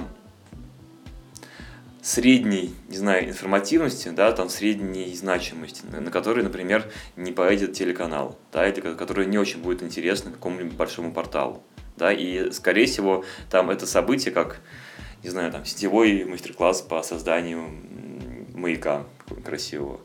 средней, 2.02 2.76
не 2.90 2.98
знаю, 2.98 3.30
информативности, 3.30 4.10
да, 4.10 4.34
там 4.34 4.50
средней 4.50 5.16
значимости, 5.16 5.86
на, 5.90 6.02
на 6.02 6.12
которые, 6.12 6.44
например, 6.44 6.92
не 7.16 7.32
поедет 7.32 7.74
телеканал, 7.74 8.38
да, 8.52 8.68
или 8.68 8.82
которые 8.82 9.26
не 9.26 9.38
очень 9.38 9.62
будет 9.62 9.82
интересны 9.82 10.32
какому-нибудь 10.32 10.74
большому 10.74 11.14
порталу, 11.14 11.64
да, 11.96 12.12
и, 12.12 12.52
скорее 12.52 12.88
всего, 12.88 13.24
там 13.50 13.70
это 13.70 13.88
событие, 13.88 14.34
как, 14.34 14.60
не 15.24 15.30
знаю, 15.30 15.52
там, 15.52 15.66
сетевой 15.66 16.26
мастер-класс 16.26 16.82
по 16.82 17.02
созданию 17.04 17.64
маяка 18.54 19.04
красивого. 19.44 20.00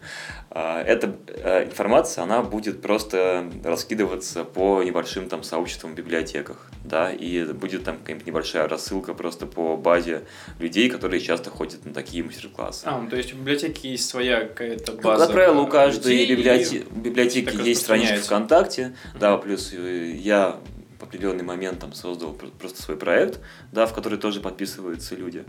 А, 0.51 0.83
эта 0.83 1.15
э, 1.29 1.65
информация, 1.67 2.25
она 2.25 2.43
будет 2.43 2.81
просто 2.81 3.51
раскидываться 3.65 4.45
по 4.45 4.83
небольшим 4.83 5.29
там 5.29 5.43
сообществам 5.43 5.93
в 5.93 5.95
библиотеках, 5.95 6.71
да, 6.85 7.13
и 7.13 7.45
будет 7.53 7.85
там 7.85 7.99
какая-нибудь 7.99 8.27
небольшая 8.27 8.67
рассылка 8.69 9.15
просто 9.15 9.47
по 9.47 9.77
базе 9.77 10.23
людей, 10.59 10.89
которые 10.89 11.21
часто 11.21 11.51
ходят 11.51 11.85
на 11.85 11.93
такие 11.93 12.25
мастер-классы. 12.25 12.87
А, 12.87 12.99
ну, 12.99 13.09
то 13.09 13.17
есть 13.17 13.33
в 13.33 13.39
библиотеке 13.39 13.91
есть 13.91 14.09
своя 14.09 14.41
какая-то 14.41 14.93
база? 14.93 15.27
Как 15.27 15.35
правило, 15.35 15.61
у 15.61 15.67
каждой 15.67 16.27
библиотеки, 16.27 16.87
библиотеки 16.91 17.55
есть 17.63 17.83
страничка 17.83 18.17
ВКонтакте, 18.17 18.83
uh-huh. 18.83 19.19
да, 19.19 19.37
плюс 19.37 19.73
э, 19.73 20.13
я 20.17 20.59
в 20.99 21.03
определенный 21.03 21.45
момент 21.45 21.81
там 21.81 21.93
создал 21.93 22.33
просто 22.33 22.83
свой 22.83 22.97
проект, 22.97 23.41
да, 23.73 23.87
в 23.87 23.95
который 23.95 24.19
тоже 24.19 24.41
подписываются 24.41 25.15
люди. 25.15 25.45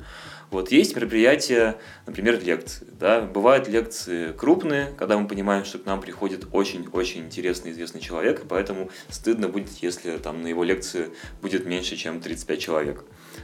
Вот 0.51 0.71
есть 0.71 0.95
мероприятия, 0.95 1.77
например, 2.05 2.41
лекции. 2.43 2.87
Да. 2.99 3.21
Бывают 3.21 3.67
лекции 3.67 4.31
крупные, 4.31 4.93
когда 4.97 5.17
мы 5.17 5.27
понимаем, 5.27 5.65
что 5.65 5.79
к 5.79 5.85
нам 5.85 6.01
приходит 6.01 6.47
очень-очень 6.51 7.21
интересный, 7.21 7.71
известный 7.71 8.01
человек, 8.01 8.43
и 8.43 8.47
поэтому 8.47 8.89
стыдно 9.09 9.47
будет, 9.47 9.69
если 9.81 10.17
там 10.17 10.41
на 10.43 10.47
его 10.47 10.63
лекции 10.63 11.09
будет 11.41 11.65
меньше, 11.65 11.95
чем 11.95 12.19
35 12.21 12.59
человек. 12.59 13.03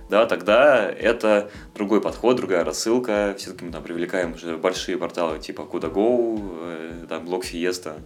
Да, 0.10 0.26
тогда 0.28 0.90
это 0.90 1.50
другой 1.74 2.02
подход, 2.02 2.38
другая 2.38 2.64
рассылка. 2.64 3.36
Все-таки 3.38 3.66
мы 3.66 3.72
там 3.72 3.84
привлекаем 3.84 4.34
уже 4.34 4.58
большие 4.58 4.98
порталы 4.98 5.40
типа 5.40 5.62
Kudago, 5.62 6.60
э, 6.62 7.06
там 7.10 7.26
Блог 7.26 7.46
Фиеста. 7.46 7.98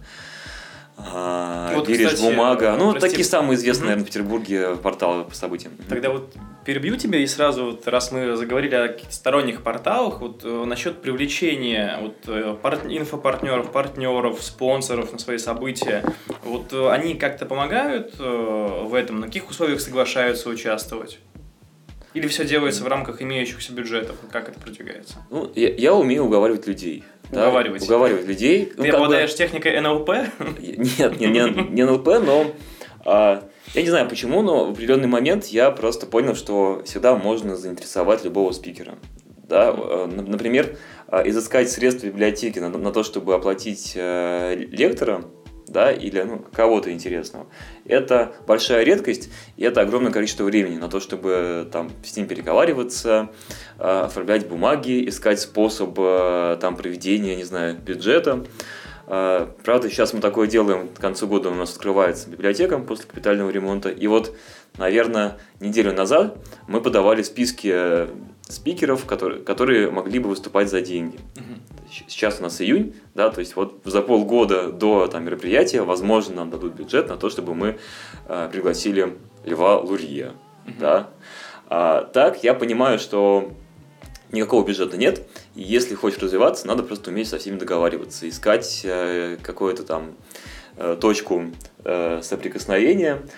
А, 0.96 1.72
вот, 1.74 1.88
кстати, 1.88 2.20
бумага. 2.20 2.76
Ну, 2.78 2.92
прости. 2.92 3.08
такие 3.08 3.24
самые 3.24 3.56
известные, 3.56 3.86
наверное, 3.86 4.04
в 4.04 4.06
Петербурге 4.06 4.76
порталы 4.76 5.24
по 5.24 5.34
событиям. 5.34 5.72
Тогда 5.88 6.10
вот 6.10 6.34
перебью 6.64 6.96
тебя 6.96 7.18
и 7.18 7.26
сразу, 7.26 7.64
вот, 7.64 7.88
раз 7.88 8.12
мы 8.12 8.36
заговорили 8.36 8.74
о 8.74 8.96
сторонних 9.08 9.62
порталах, 9.62 10.20
вот 10.20 10.42
э, 10.44 10.64
насчет 10.66 11.00
привлечения 11.00 11.98
вот, 12.00 12.16
э, 12.26 12.56
пар- 12.60 12.86
инфопартнеров, 12.86 13.72
партнеров, 13.72 14.42
спонсоров 14.42 15.12
на 15.12 15.18
свои 15.18 15.38
события, 15.38 16.04
вот 16.44 16.72
э, 16.72 16.90
они 16.90 17.14
как-то 17.14 17.46
помогают 17.46 18.18
в 18.18 18.94
этом? 18.94 19.20
На 19.20 19.26
каких 19.26 19.48
условиях 19.48 19.80
соглашаются 19.80 20.48
участвовать? 20.48 21.18
Или 22.14 22.26
все 22.26 22.44
делается 22.44 22.82
в 22.82 22.88
рамках 22.88 23.22
имеющихся 23.22 23.72
бюджетов? 23.72 24.16
Как 24.30 24.48
это 24.48 24.58
продвигается? 24.58 25.18
Ну, 25.30 25.50
я, 25.54 25.72
я 25.74 25.94
умею 25.94 26.24
уговаривать 26.24 26.66
людей. 26.66 27.04
Да, 27.30 27.42
уговаривать. 27.42 27.82
Уговаривать 27.84 28.26
людей. 28.26 28.66
Ты 28.66 28.88
ну, 28.88 28.96
обладаешь 28.96 29.30
бы... 29.30 29.36
техникой 29.36 29.80
НЛП? 29.80 30.10
Нет, 30.58 31.20
не, 31.20 31.26
не, 31.26 31.70
не 31.70 31.84
НЛП, 31.84 32.06
но 32.06 32.52
а, 33.04 33.48
я 33.74 33.82
не 33.82 33.88
знаю 33.88 34.08
почему, 34.08 34.42
но 34.42 34.66
в 34.66 34.70
определенный 34.70 35.06
момент 35.06 35.46
я 35.46 35.70
просто 35.70 36.06
понял, 36.06 36.34
что 36.34 36.82
всегда 36.84 37.14
можно 37.14 37.56
заинтересовать 37.56 38.24
любого 38.24 38.50
спикера. 38.52 38.96
Да? 39.48 39.70
Mm-hmm. 39.70 40.28
Например, 40.28 40.76
а, 41.06 41.28
изыскать 41.28 41.70
средства 41.70 42.06
библиотеки 42.06 42.58
на, 42.58 42.70
на 42.70 42.92
то, 42.92 43.02
чтобы 43.02 43.34
оплатить 43.34 43.92
э, 43.94 44.56
лектора, 44.56 45.24
да, 45.70 45.92
или 45.92 46.20
ну, 46.22 46.44
кого-то 46.52 46.92
интересного. 46.92 47.46
Это 47.84 48.32
большая 48.46 48.84
редкость, 48.84 49.30
и 49.56 49.64
это 49.64 49.80
огромное 49.80 50.12
количество 50.12 50.44
времени 50.44 50.76
на 50.76 50.88
то, 50.88 51.00
чтобы 51.00 51.68
там 51.72 51.90
с 52.04 52.16
ним 52.16 52.26
переговариваться, 52.26 53.30
э, 53.78 53.82
оформлять 53.82 54.46
бумаги, 54.48 55.08
искать 55.08 55.40
способ 55.40 55.94
э, 55.98 56.58
там 56.60 56.76
проведения, 56.76 57.36
не 57.36 57.44
знаю, 57.44 57.76
бюджета. 57.78 58.44
Э, 59.06 59.48
правда, 59.64 59.90
сейчас 59.90 60.12
мы 60.12 60.20
такое 60.20 60.46
делаем, 60.46 60.88
к 60.88 61.00
концу 61.00 61.26
года 61.26 61.48
у 61.50 61.54
нас 61.54 61.72
открывается 61.72 62.28
библиотека 62.28 62.78
после 62.78 63.06
капитального 63.06 63.50
ремонта, 63.50 63.88
и 63.88 64.06
вот, 64.06 64.36
наверное, 64.80 65.38
неделю 65.60 65.92
назад 65.92 66.36
мы 66.66 66.80
подавали 66.80 67.22
списки 67.22 68.08
спикеров, 68.50 69.06
которые, 69.06 69.42
которые 69.42 69.90
могли 69.90 70.18
бы 70.18 70.28
выступать 70.28 70.68
за 70.68 70.80
деньги. 70.80 71.18
Угу. 71.36 72.04
Сейчас 72.08 72.40
у 72.40 72.42
нас 72.42 72.60
июнь, 72.60 72.94
да, 73.14 73.30
то 73.30 73.40
есть 73.40 73.56
вот 73.56 73.80
за 73.84 74.02
полгода 74.02 74.72
до 74.72 75.06
там, 75.06 75.24
мероприятия, 75.24 75.82
возможно, 75.82 76.36
нам 76.36 76.50
дадут 76.50 76.74
бюджет 76.74 77.08
на 77.08 77.16
то, 77.16 77.30
чтобы 77.30 77.54
мы 77.54 77.78
э, 78.26 78.48
пригласили 78.50 79.16
Льва 79.44 79.78
Лурье. 79.78 80.32
Угу. 80.66 80.74
Да. 80.80 81.10
А, 81.68 82.04
так, 82.04 82.42
я 82.42 82.54
понимаю, 82.54 82.98
что 82.98 83.52
никакого 84.32 84.66
бюджета 84.66 84.96
нет, 84.96 85.26
и 85.54 85.62
если 85.62 85.94
хочешь 85.94 86.18
развиваться, 86.18 86.66
надо 86.66 86.82
просто 86.82 87.10
уметь 87.10 87.28
со 87.28 87.38
всеми 87.38 87.56
договариваться, 87.56 88.28
искать 88.28 88.82
э, 88.84 89.36
какую-то 89.42 89.84
там 89.84 90.16
э, 90.76 90.96
точку 91.00 91.46
э, 91.84 92.20
соприкосновения 92.22 93.16
э, 93.16 93.28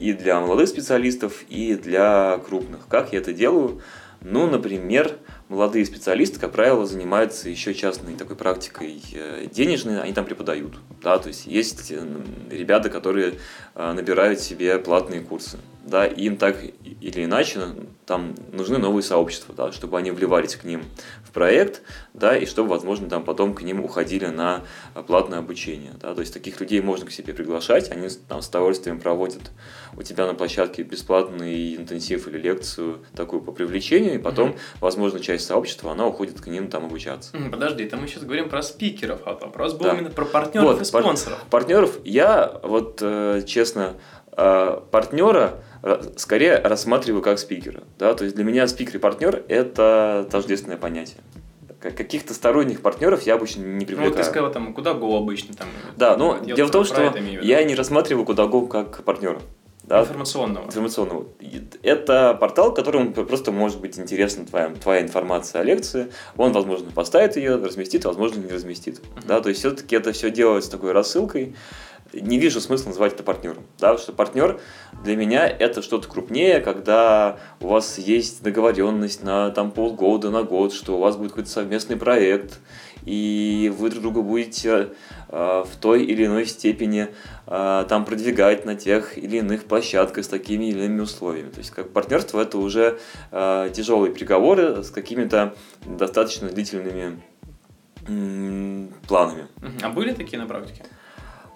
и 0.00 0.12
для 0.12 0.40
молодых 0.40 0.68
специалистов, 0.68 1.44
и 1.48 1.74
для 1.74 2.38
крупных. 2.46 2.86
Как 2.88 3.12
я 3.12 3.18
это 3.18 3.32
делаю? 3.32 3.82
Ну, 4.24 4.46
например, 4.46 5.18
молодые 5.48 5.84
специалисты, 5.84 6.38
как 6.38 6.52
правило, 6.52 6.86
занимаются 6.86 7.48
еще 7.48 7.74
частной 7.74 8.14
такой 8.14 8.36
практикой 8.36 9.02
э, 9.12 9.46
денежной, 9.52 10.00
они 10.00 10.12
там 10.12 10.24
преподают. 10.24 10.74
Да, 11.02 11.18
то 11.18 11.28
есть 11.28 11.46
есть 11.46 11.92
ребята, 12.50 12.88
которые 12.88 13.34
э, 13.74 13.92
набирают 13.92 14.38
себе 14.38 14.78
платные 14.78 15.22
курсы. 15.22 15.58
Да, 15.92 16.06
им 16.06 16.38
так 16.38 16.56
или 17.02 17.24
иначе 17.26 17.60
там 18.06 18.34
нужны 18.50 18.78
новые 18.78 19.02
сообщества, 19.02 19.54
да, 19.54 19.72
чтобы 19.72 19.98
они 19.98 20.10
вливались 20.10 20.56
к 20.56 20.64
ним 20.64 20.84
в 21.22 21.32
проект, 21.32 21.82
да, 22.14 22.34
и 22.34 22.46
чтобы, 22.46 22.70
возможно, 22.70 23.10
там 23.10 23.24
потом 23.24 23.54
к 23.54 23.60
ним 23.60 23.84
уходили 23.84 24.24
на 24.24 24.62
платное 25.06 25.40
обучение. 25.40 25.92
Да, 26.00 26.14
то 26.14 26.22
есть 26.22 26.32
таких 26.32 26.58
людей 26.62 26.80
можно 26.80 27.04
к 27.04 27.12
себе 27.12 27.34
приглашать, 27.34 27.90
они 27.90 28.08
там 28.26 28.40
с 28.40 28.48
удовольствием 28.48 29.00
проводят 29.00 29.42
у 29.94 30.02
тебя 30.02 30.26
на 30.26 30.32
площадке 30.32 30.82
бесплатный 30.82 31.76
интенсив 31.76 32.26
или 32.26 32.38
лекцию 32.38 33.04
такую 33.14 33.42
по 33.42 33.52
привлечению, 33.52 34.14
и 34.14 34.18
потом, 34.18 34.52
mm-hmm. 34.52 34.80
возможно, 34.80 35.20
часть 35.20 35.46
сообщества, 35.46 35.92
она 35.92 36.06
уходит 36.06 36.40
к 36.40 36.46
ним 36.46 36.68
там 36.68 36.86
обучаться. 36.86 37.36
Подожди, 37.50 37.84
там 37.84 38.00
мы 38.00 38.08
сейчас 38.08 38.22
говорим 38.22 38.48
про 38.48 38.62
спикеров, 38.62 39.20
а 39.26 39.34
вопрос 39.34 39.74
был 39.74 39.84
да. 39.84 39.92
именно 39.92 40.08
про 40.08 40.24
партнеров 40.24 40.72
вот, 40.72 40.80
и 40.80 40.84
спонсоров. 40.86 41.38
Пар- 41.50 41.60
партнеров, 41.60 41.98
я 42.04 42.60
вот 42.62 43.00
э, 43.02 43.42
честно, 43.46 43.96
э, 44.34 44.80
партнера 44.90 45.62
скорее 46.16 46.58
рассматриваю 46.58 47.22
как 47.22 47.38
спикера. 47.38 47.82
Да? 47.98 48.14
То 48.14 48.24
есть 48.24 48.36
для 48.36 48.44
меня 48.44 48.66
спикер 48.66 48.96
и 48.96 48.98
партнер– 48.98 49.42
это 49.48 50.26
тождественное 50.30 50.76
понятие 50.76 51.18
каких-то 51.82 52.32
сторонних 52.32 52.80
партнеров 52.80 53.22
я 53.22 53.34
обычно 53.34 53.62
не 53.62 53.84
привлекаю. 53.84 54.10
Ну, 54.10 54.16
вот 54.16 54.22
ты 54.22 54.30
сказал, 54.30 54.52
там, 54.52 54.72
куда 54.72 54.92
Go 54.92 55.18
обычно 55.18 55.54
там. 55.54 55.66
Да, 55.96 56.16
ну, 56.16 56.38
дело 56.44 56.68
в 56.68 56.70
том, 56.70 56.84
что 56.84 57.12
я 57.16 57.64
не 57.64 57.74
рассматриваю 57.74 58.24
куда 58.24 58.44
Go 58.44 58.68
как 58.68 59.02
партнера. 59.02 59.40
Да? 59.82 60.02
Информационного. 60.02 60.66
Информационного. 60.66 61.26
Это 61.82 62.34
портал, 62.34 62.72
которому 62.72 63.12
просто 63.12 63.50
может 63.50 63.80
быть 63.80 63.98
интересна 63.98 64.46
твоя, 64.46 64.70
твоя 64.70 65.02
информация 65.02 65.60
о 65.60 65.64
лекции. 65.64 66.12
Он, 66.36 66.52
возможно, 66.52 66.90
поставит 66.92 67.36
ее, 67.36 67.56
разместит, 67.56 68.04
возможно, 68.04 68.40
не 68.40 68.50
разместит. 68.50 69.00
Uh-huh. 69.00 69.26
Да? 69.26 69.40
То 69.40 69.48
есть 69.48 69.60
все-таки 69.60 69.96
это 69.96 70.12
все 70.12 70.30
делается 70.30 70.70
такой 70.70 70.92
рассылкой. 70.92 71.56
Не 72.12 72.38
вижу 72.38 72.60
смысла 72.60 72.88
называть 72.88 73.14
это 73.14 73.22
партнером. 73.22 73.64
Да? 73.78 73.88
Потому 73.88 73.98
что 73.98 74.12
партнер 74.12 74.60
для 75.02 75.16
меня 75.16 75.46
это 75.46 75.82
что-то 75.82 76.08
крупнее, 76.08 76.60
когда 76.60 77.38
у 77.60 77.68
вас 77.68 77.98
есть 77.98 78.42
договоренность 78.42 79.22
на 79.22 79.50
там, 79.50 79.70
полгода, 79.70 80.30
на 80.30 80.42
год, 80.42 80.72
что 80.74 80.96
у 80.96 81.00
вас 81.00 81.16
будет 81.16 81.30
какой-то 81.30 81.50
совместный 81.50 81.96
проект, 81.96 82.58
и 83.04 83.72
вы 83.76 83.90
друг 83.90 84.02
друга 84.02 84.22
будете 84.22 84.90
э, 85.28 85.64
в 85.66 85.76
той 85.80 86.04
или 86.04 86.26
иной 86.26 86.46
степени 86.46 87.08
э, 87.46 87.84
там 87.88 88.04
продвигать 88.04 88.64
на 88.64 88.76
тех 88.76 89.18
или 89.18 89.38
иных 89.38 89.64
площадках 89.64 90.24
с 90.24 90.28
такими 90.28 90.66
или 90.66 90.84
иными 90.84 91.00
условиями. 91.00 91.50
То 91.50 91.58
есть 91.58 91.70
как 91.70 91.90
партнерство 91.90 92.40
это 92.40 92.58
уже 92.58 92.98
э, 93.30 93.70
тяжелые 93.74 94.12
переговоры 94.12 94.84
с 94.84 94.90
какими-то 94.90 95.54
достаточно 95.84 96.48
длительными 96.48 97.22
планами. 99.06 99.46
А 99.82 99.88
были 99.88 100.12
такие 100.12 100.38
на 100.40 100.46
практике? 100.46 100.84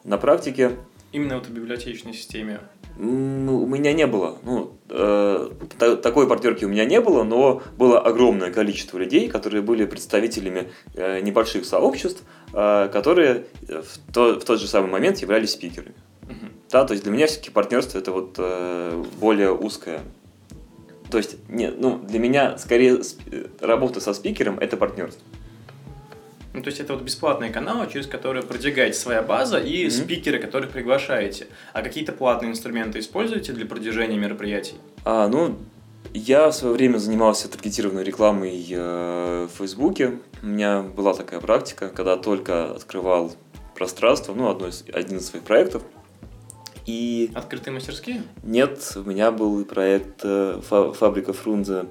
На 0.07 0.19
практике... 0.19 0.77
Именно 1.11 1.39
вот 1.39 1.47
в 1.49 1.51
библиотечной 1.51 2.15
системе? 2.15 2.61
Ну, 2.97 3.63
у 3.63 3.67
меня 3.67 3.93
не 3.93 4.07
было. 4.07 4.39
Ну, 4.45 4.73
э, 4.89 5.51
такой 5.79 6.29
партнерки 6.29 6.65
у 6.65 6.69
меня 6.69 6.85
не 6.85 7.01
было, 7.01 7.25
но 7.25 7.61
было 7.77 8.01
огромное 8.01 8.53
количество 8.53 8.99
людей, 8.99 9.29
которые 9.29 9.63
были 9.63 9.85
представителями 9.85 10.71
э, 10.95 11.21
небольших 11.21 11.65
сообществ, 11.65 12.23
э, 12.53 12.89
которые 12.93 13.47
в, 13.63 14.13
то, 14.15 14.39
в 14.39 14.45
тот 14.45 14.61
же 14.61 14.69
самый 14.69 14.91
момент 14.91 15.19
являлись 15.19 15.51
спикерами. 15.51 15.95
Угу. 16.23 16.47
Да, 16.71 16.85
то 16.85 16.93
есть 16.93 17.03
для 17.03 17.13
меня 17.13 17.27
все-таки 17.27 17.51
партнерство 17.51 17.99
это 17.99 18.13
вот 18.13 18.37
э, 18.39 19.05
более 19.21 19.53
узкое. 19.53 20.01
То 21.11 21.19
есть, 21.19 21.37
не, 21.49 21.71
ну, 21.71 21.99
для 21.99 22.21
меня 22.21 22.59
скорее 22.59 23.01
работа 23.61 24.01
со 24.01 24.15
спикером 24.15 24.59
это 24.61 24.77
партнерство. 24.77 25.23
Ну, 26.57 26.63
то 26.63 26.69
есть 26.69 26.81
это 26.81 26.95
вот 26.95 27.03
бесплатные 27.03 27.51
каналы, 27.51 27.87
через 27.93 28.07
которые 28.07 28.43
продвигаете 28.43 28.99
своя 28.99 29.21
база 29.21 29.59
и 29.59 29.85
mm-hmm. 29.85 29.91
спикеры, 29.91 30.39
которых 30.39 30.71
приглашаете. 30.71 31.49
А 31.75 31.83
какие-то 31.83 32.13
платные 32.13 32.51
инструменты 32.51 32.99
используете 32.99 33.53
для 33.53 33.67
продвижения 33.67 34.17
мероприятий? 34.17 34.77
А, 35.05 35.29
ну, 35.29 35.59
я 36.15 36.49
в 36.49 36.55
свое 36.55 36.75
время 36.75 36.97
занимался 36.97 37.51
таргетированной 37.51 38.05
рекламой 38.05 38.67
э, 38.71 39.49
в 39.53 39.59
Фейсбуке. 39.59 40.19
У 40.43 40.47
меня 40.47 40.81
была 40.81 41.13
такая 41.13 41.41
практика, 41.41 41.91
когда 41.91 42.17
только 42.17 42.73
открывал 42.75 43.37
пространство, 43.75 44.33
ну, 44.33 44.49
одно 44.49 44.69
из, 44.69 44.83
один 44.95 45.19
из 45.19 45.27
своих 45.27 45.45
проектов– 45.45 45.83
и... 46.87 47.33
Открытые 47.35 47.75
мастерские? 47.75 48.23
Нет, 48.45 48.93
у 48.95 49.01
меня 49.01 49.33
был 49.33 49.65
проект 49.65 50.21
э, 50.23 50.61
«Фабрика 50.63 51.33
Фрунзе» 51.33 51.87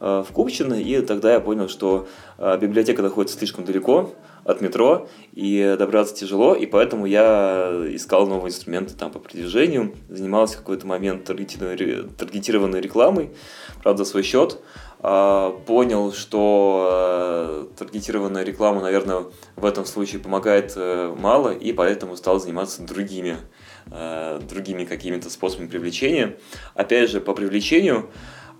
э, 0.00 0.24
в 0.28 0.32
Купчино, 0.32 0.74
и 0.74 1.00
тогда 1.02 1.32
я 1.34 1.40
понял, 1.40 1.68
что 1.68 2.08
э, 2.36 2.58
библиотека 2.60 3.00
находится 3.00 3.38
слишком 3.38 3.64
далеко 3.64 4.12
от 4.42 4.60
метро, 4.60 5.08
и 5.32 5.76
добраться 5.78 6.16
тяжело, 6.16 6.54
и 6.54 6.66
поэтому 6.66 7.06
я 7.06 7.70
искал 7.90 8.26
новые 8.26 8.50
инструменты 8.50 8.94
там 8.94 9.12
по 9.12 9.20
продвижению, 9.20 9.94
занимался 10.08 10.56
в 10.56 10.58
какой-то 10.60 10.86
момент 10.86 11.24
таргетированной 11.24 12.80
рекламой, 12.80 13.30
правда, 13.82 14.02
за 14.04 14.10
свой 14.10 14.22
счет, 14.24 14.58
а, 15.00 15.50
понял, 15.66 16.12
что 16.12 17.70
таргетированная 17.78 18.42
реклама, 18.42 18.80
наверное, 18.80 19.26
в 19.56 19.64
этом 19.64 19.84
случае 19.84 20.20
помогает 20.20 20.74
мало, 20.76 21.50
и 21.50 21.72
поэтому 21.72 22.16
стал 22.16 22.40
заниматься 22.40 22.82
другими 22.82 23.36
Э, 23.92 24.40
другими 24.48 24.84
какими-то 24.84 25.30
способами 25.30 25.66
привлечения. 25.66 26.36
Опять 26.74 27.10
же, 27.10 27.20
по 27.20 27.34
привлечению 27.34 28.08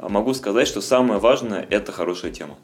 э, 0.00 0.08
могу 0.08 0.34
сказать, 0.34 0.66
что 0.66 0.80
самое 0.80 1.20
важное– 1.20 1.64
это 1.70 1.92
хорошая 1.92 2.32
тема. 2.32 2.58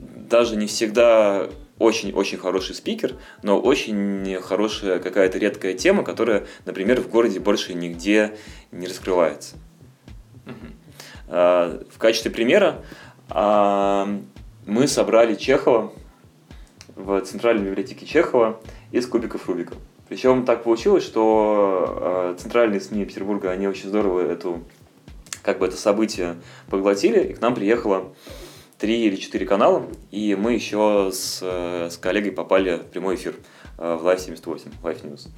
Даже 0.00 0.56
не 0.56 0.66
всегда 0.66 1.50
очень-очень 1.78 2.38
хороший 2.38 2.74
спикер, 2.74 3.16
но 3.42 3.60
очень 3.60 4.40
хорошая 4.40 4.98
какая-то 4.98 5.36
редкая 5.36 5.74
тема, 5.74 6.04
которая, 6.04 6.46
например, 6.64 7.02
в 7.02 7.10
городе 7.10 7.38
больше 7.38 7.74
нигде 7.74 8.38
не 8.72 8.86
раскрывается. 8.86 9.56
Uh-huh. 10.46 11.86
В 11.92 11.98
качестве 11.98 12.30
примера 12.30 12.82
мы 13.28 14.88
собрали 14.88 15.34
Чехова 15.34 15.92
в 16.94 17.20
Центральной 17.20 17.68
библиотеке 17.68 18.06
Чехова 18.06 18.58
из 18.90 19.06
кубиков 19.06 19.46
Рубика. 19.46 19.74
Причем 20.08 20.44
так 20.44 20.62
получилось, 20.62 21.04
что 21.04 22.34
э, 22.36 22.36
центральные 22.38 22.80
СМИ 22.80 23.04
Петербурга, 23.06 23.50
они 23.50 23.66
очень 23.66 23.88
здорово 23.88 24.20
эту, 24.20 24.62
как 25.42 25.58
бы 25.58 25.66
это 25.66 25.76
событие 25.76 26.36
поглотили, 26.68 27.20
и 27.24 27.34
к 27.34 27.40
нам 27.40 27.54
приехало 27.54 28.12
три 28.78 29.06
или 29.06 29.16
четыре 29.16 29.46
канала, 29.46 29.86
и 30.10 30.34
мы 30.34 30.52
еще 30.52 31.10
с, 31.12 31.40
э, 31.42 31.88
с 31.90 31.96
коллегой 31.96 32.32
попали 32.32 32.76
в 32.76 32.86
прямой 32.86 33.14
эфир 33.14 33.34
э, 33.78 33.96
в 33.96 34.06
Live 34.06 34.20
78, 34.20 34.70
Live 34.82 35.02
News. 35.02 35.28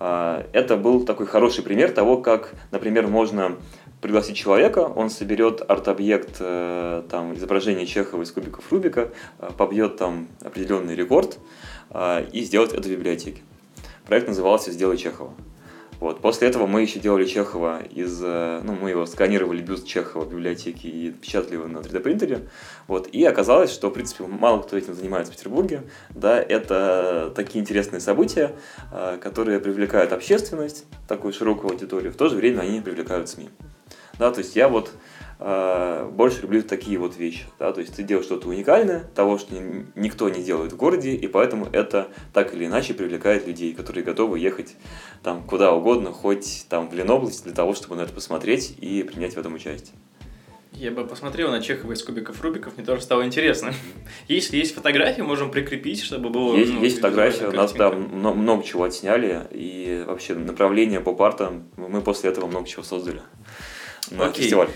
Э, 0.00 0.44
это 0.52 0.76
был 0.76 1.04
такой 1.04 1.26
хороший 1.26 1.62
пример 1.62 1.92
того, 1.92 2.18
как, 2.18 2.54
например, 2.70 3.06
можно 3.06 3.56
пригласить 4.00 4.36
человека, 4.36 4.80
он 4.80 5.10
соберет 5.10 5.62
арт-объект, 5.68 6.38
там, 6.38 7.34
изображение 7.36 7.86
Чехова 7.86 8.22
из 8.22 8.32
кубиков 8.32 8.64
Рубика, 8.72 9.10
побьет 9.56 9.96
там 9.96 10.26
определенный 10.42 10.96
рекорд 10.96 11.38
и 12.32 12.42
сделает 12.42 12.72
это 12.72 12.88
в 12.88 12.90
библиотеке. 12.90 13.42
Проект 14.06 14.28
назывался 14.28 14.72
«Сделай 14.72 14.96
Чехова». 14.96 15.34
Вот. 16.02 16.20
После 16.20 16.48
этого 16.48 16.66
мы 16.66 16.82
еще 16.82 16.98
делали 16.98 17.24
Чехова 17.24 17.80
из... 17.80 18.20
Э, 18.24 18.60
ну, 18.64 18.72
мы 18.72 18.90
его 18.90 19.06
сканировали 19.06 19.62
бюст 19.62 19.86
Чехова 19.86 20.24
в 20.24 20.30
библиотеке 20.30 20.88
и 20.88 21.12
печатали 21.12 21.54
его 21.54 21.68
на 21.68 21.78
3D 21.78 22.00
принтере. 22.00 22.48
Вот. 22.88 23.06
И 23.06 23.24
оказалось, 23.24 23.70
что, 23.70 23.88
в 23.88 23.92
принципе, 23.92 24.24
мало 24.24 24.62
кто 24.62 24.76
этим 24.76 24.94
занимается 24.94 25.32
в 25.32 25.36
Петербурге. 25.36 25.84
Да, 26.10 26.42
это 26.42 27.32
такие 27.36 27.62
интересные 27.62 28.00
события, 28.00 28.50
э, 28.90 29.18
которые 29.22 29.60
привлекают 29.60 30.12
общественность, 30.12 30.86
такую 31.06 31.32
широкую 31.32 31.70
аудиторию, 31.70 32.10
в 32.10 32.16
то 32.16 32.28
же 32.28 32.34
время 32.34 32.62
они 32.62 32.80
привлекают 32.80 33.28
СМИ. 33.28 33.50
Да, 34.18 34.32
то 34.32 34.38
есть 34.38 34.56
я 34.56 34.68
вот 34.68 34.90
больше 35.42 36.42
люблю 36.42 36.62
такие 36.62 36.98
вот 36.98 37.16
вещи. 37.16 37.44
Да? 37.58 37.72
То 37.72 37.80
есть 37.80 37.96
ты 37.96 38.02
делаешь 38.02 38.26
что-то 38.26 38.48
уникальное, 38.48 39.04
того, 39.14 39.38
что 39.38 39.54
никто 39.96 40.28
не 40.28 40.42
делает 40.42 40.72
в 40.72 40.76
городе, 40.76 41.14
и 41.14 41.26
поэтому 41.26 41.68
это 41.72 42.08
так 42.32 42.54
или 42.54 42.66
иначе 42.66 42.94
привлекает 42.94 43.46
людей, 43.46 43.74
которые 43.74 44.04
готовы 44.04 44.38
ехать 44.38 44.76
там 45.22 45.42
куда 45.42 45.72
угодно, 45.72 46.12
хоть 46.12 46.66
там 46.68 46.88
в 46.88 46.94
Ленобласть, 46.94 47.44
для 47.44 47.54
того, 47.54 47.74
чтобы 47.74 47.96
на 47.96 48.02
это 48.02 48.12
посмотреть 48.12 48.76
и 48.80 49.02
принять 49.02 49.34
в 49.34 49.38
этом 49.38 49.54
участие. 49.54 49.96
Я 50.72 50.90
бы 50.90 51.04
посмотрел 51.06 51.50
на 51.50 51.60
Чехова 51.60 51.92
из 51.92 52.02
кубиков 52.02 52.40
Рубиков, 52.40 52.76
мне 52.76 52.86
тоже 52.86 53.02
стало 53.02 53.26
интересно. 53.26 53.74
Если 54.28 54.56
есть 54.56 54.74
фотографии, 54.74 55.22
можем 55.22 55.50
прикрепить, 55.50 56.02
чтобы 56.02 56.30
было... 56.30 56.56
Есть, 56.56 56.72
ну, 56.72 56.82
есть 56.82 56.96
фотографии, 56.96 57.44
у 57.44 57.52
нас 57.52 57.72
там 57.72 58.00
много, 58.12 58.36
много 58.36 58.64
чего 58.64 58.84
отсняли, 58.84 59.42
и 59.50 60.04
вообще 60.06 60.34
направление 60.34 61.00
по 61.00 61.14
партам, 61.14 61.68
мы 61.76 62.00
после 62.00 62.30
этого 62.30 62.46
много 62.46 62.66
чего 62.66 62.82
создали 62.82 63.22
на 64.12 64.26
Окей. 64.26 64.44
фестиваль. 64.44 64.68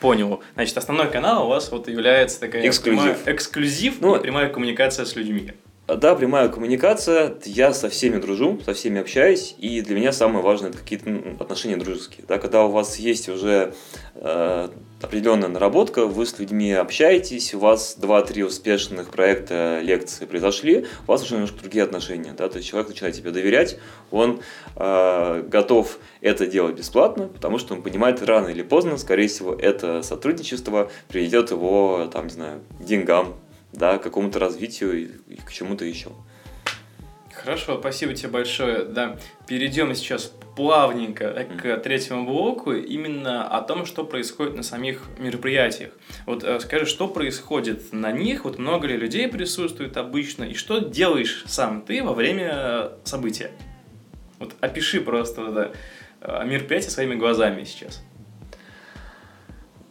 Понял. 0.00 0.42
Значит, 0.54 0.76
основной 0.76 1.10
канал 1.10 1.46
у 1.46 1.48
вас 1.48 1.70
вот 1.70 1.88
является 1.88 2.40
такая 2.40 2.66
эксклюзив, 2.66 3.18
прямая, 3.18 3.36
эксклюзив 3.36 3.94
ну, 4.00 4.16
и 4.16 4.20
прямая 4.20 4.48
коммуникация 4.48 5.04
с 5.04 5.16
людьми. 5.16 5.52
Да, 5.86 6.14
прямая 6.14 6.48
коммуникация, 6.48 7.34
я 7.44 7.74
со 7.74 7.90
всеми 7.90 8.18
дружу, 8.18 8.58
со 8.64 8.72
всеми 8.72 9.00
общаюсь, 9.00 9.54
и 9.58 9.82
для 9.82 9.94
меня 9.94 10.12
самое 10.12 10.42
важное 10.42 10.70
это 10.70 10.78
какие-то 10.78 11.10
отношения 11.38 11.76
дружеские. 11.76 12.24
Да, 12.26 12.38
когда 12.38 12.64
у 12.64 12.70
вас 12.70 12.96
есть 12.98 13.28
уже 13.28 13.74
э, 14.14 14.68
определенная 15.04 15.48
наработка, 15.48 16.06
вы 16.06 16.26
с 16.26 16.38
людьми 16.38 16.72
общаетесь, 16.72 17.54
у 17.54 17.58
вас 17.58 17.96
2-3 18.00 18.44
успешных 18.44 19.10
проекта 19.10 19.80
лекции 19.82 20.24
произошли, 20.24 20.86
у 21.06 21.12
вас 21.12 21.22
уже 21.22 21.34
немножко 21.34 21.60
другие 21.60 21.84
отношения. 21.84 22.34
Да, 22.36 22.48
то 22.48 22.56
есть 22.58 22.68
человек 22.68 22.88
начинает 22.88 23.14
тебе 23.14 23.30
доверять, 23.30 23.78
он 24.10 24.40
э, 24.76 25.42
готов 25.46 25.98
это 26.20 26.46
делать 26.46 26.76
бесплатно, 26.76 27.28
потому 27.28 27.58
что 27.58 27.74
он 27.74 27.82
понимает, 27.82 28.22
рано 28.22 28.48
или 28.48 28.62
поздно, 28.62 28.96
скорее 28.96 29.28
всего, 29.28 29.54
это 29.54 30.02
сотрудничество 30.02 30.90
приведет 31.08 31.50
его, 31.50 32.08
там, 32.12 32.26
не 32.26 32.32
знаю, 32.32 32.60
к 32.80 32.84
деньгам, 32.84 33.34
да, 33.72 33.98
к 33.98 34.02
какому-то 34.02 34.38
развитию 34.38 35.04
и, 35.28 35.36
к 35.36 35.52
чему-то 35.52 35.84
еще. 35.84 36.10
Хорошо, 37.44 37.78
спасибо 37.78 38.14
тебе 38.14 38.30
большое. 38.30 38.84
Да, 38.84 39.18
перейдем 39.46 39.94
сейчас 39.94 40.32
плавненько 40.56 41.46
к 41.60 41.76
третьему 41.78 42.24
блоку, 42.24 42.72
именно 42.72 43.46
о 43.46 43.60
том, 43.60 43.84
что 43.84 44.02
происходит 44.04 44.54
на 44.56 44.62
самих 44.62 45.02
мероприятиях. 45.18 45.90
Вот 46.24 46.42
э, 46.42 46.58
скажи, 46.60 46.86
что 46.86 47.06
происходит 47.06 47.92
на 47.92 48.12
них, 48.12 48.44
вот 48.44 48.58
много 48.58 48.86
ли 48.86 48.96
людей 48.96 49.28
присутствует 49.28 49.98
обычно, 49.98 50.44
и 50.44 50.54
что 50.54 50.78
делаешь 50.78 51.44
сам 51.46 51.82
ты 51.82 52.02
во 52.02 52.14
время 52.14 52.92
события? 53.04 53.50
Вот 54.38 54.54
опиши 54.60 55.02
просто 55.02 55.50
да, 55.50 55.72
э, 56.22 56.46
мероприятие 56.46 56.92
своими 56.92 57.14
глазами 57.14 57.64
сейчас. 57.64 58.02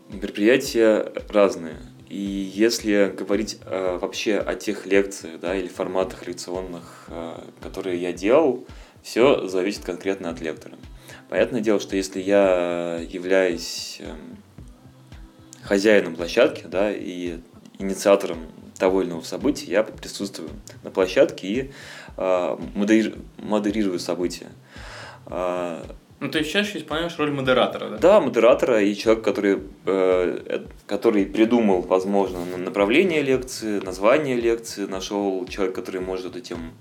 Мероприятия 0.10 1.14
разные. 1.30 1.76
И 2.14 2.52
если 2.54 3.12
говорить 3.12 3.58
э, 3.66 3.98
вообще 4.00 4.38
о 4.38 4.54
тех 4.54 4.86
лекциях 4.86 5.40
да, 5.40 5.56
или 5.56 5.68
форматах 5.68 6.28
лекционных, 6.28 7.06
э, 7.08 7.42
которые 7.60 8.00
я 8.00 8.14
делал, 8.14 8.68
все 9.02 9.48
зависит 9.48 9.84
конкретно 9.84 10.30
от 10.30 10.40
лектора. 10.40 10.76
Понятное 11.28 11.62
дело, 11.62 11.80
что 11.80 11.96
если 11.96 12.22
я 12.22 13.00
являюсь 13.10 13.98
э, 14.00 14.14
хозяином 15.64 16.16
площадки 16.16 16.68
да, 16.68 16.92
и 16.94 17.40
инициатором 17.80 18.46
того 18.78 19.02
или 19.02 19.10
иного 19.10 19.24
события, 19.24 19.72
я 19.72 19.82
присутствую 19.82 20.52
на 20.84 20.92
площадке 20.92 21.48
и 21.48 21.72
э, 22.16 22.58
модерирую 23.40 23.98
события. 23.98 24.50
Э, 26.24 26.26
ну, 26.26 26.32
ты 26.32 26.44
чаще 26.44 26.78
исполняешь 26.80 27.18
роль 27.18 27.32
модератора, 27.32 27.90
да? 27.90 27.98
Да, 27.98 28.22
модератора 28.22 28.82
и 28.82 28.96
человек, 28.96 29.24
который, 29.24 29.60
э, 29.86 30.66
который 30.88 31.26
придумал, 31.26 31.82
возможно, 31.82 32.40
направление 32.58 33.22
лекции, 33.22 33.80
название 33.80 34.36
лекции, 34.36 34.86
нашел 34.86 35.46
человек, 35.48 35.76
который 35.76 36.02
может 36.02 36.28
эту 36.28 36.40
тему 36.40 36.72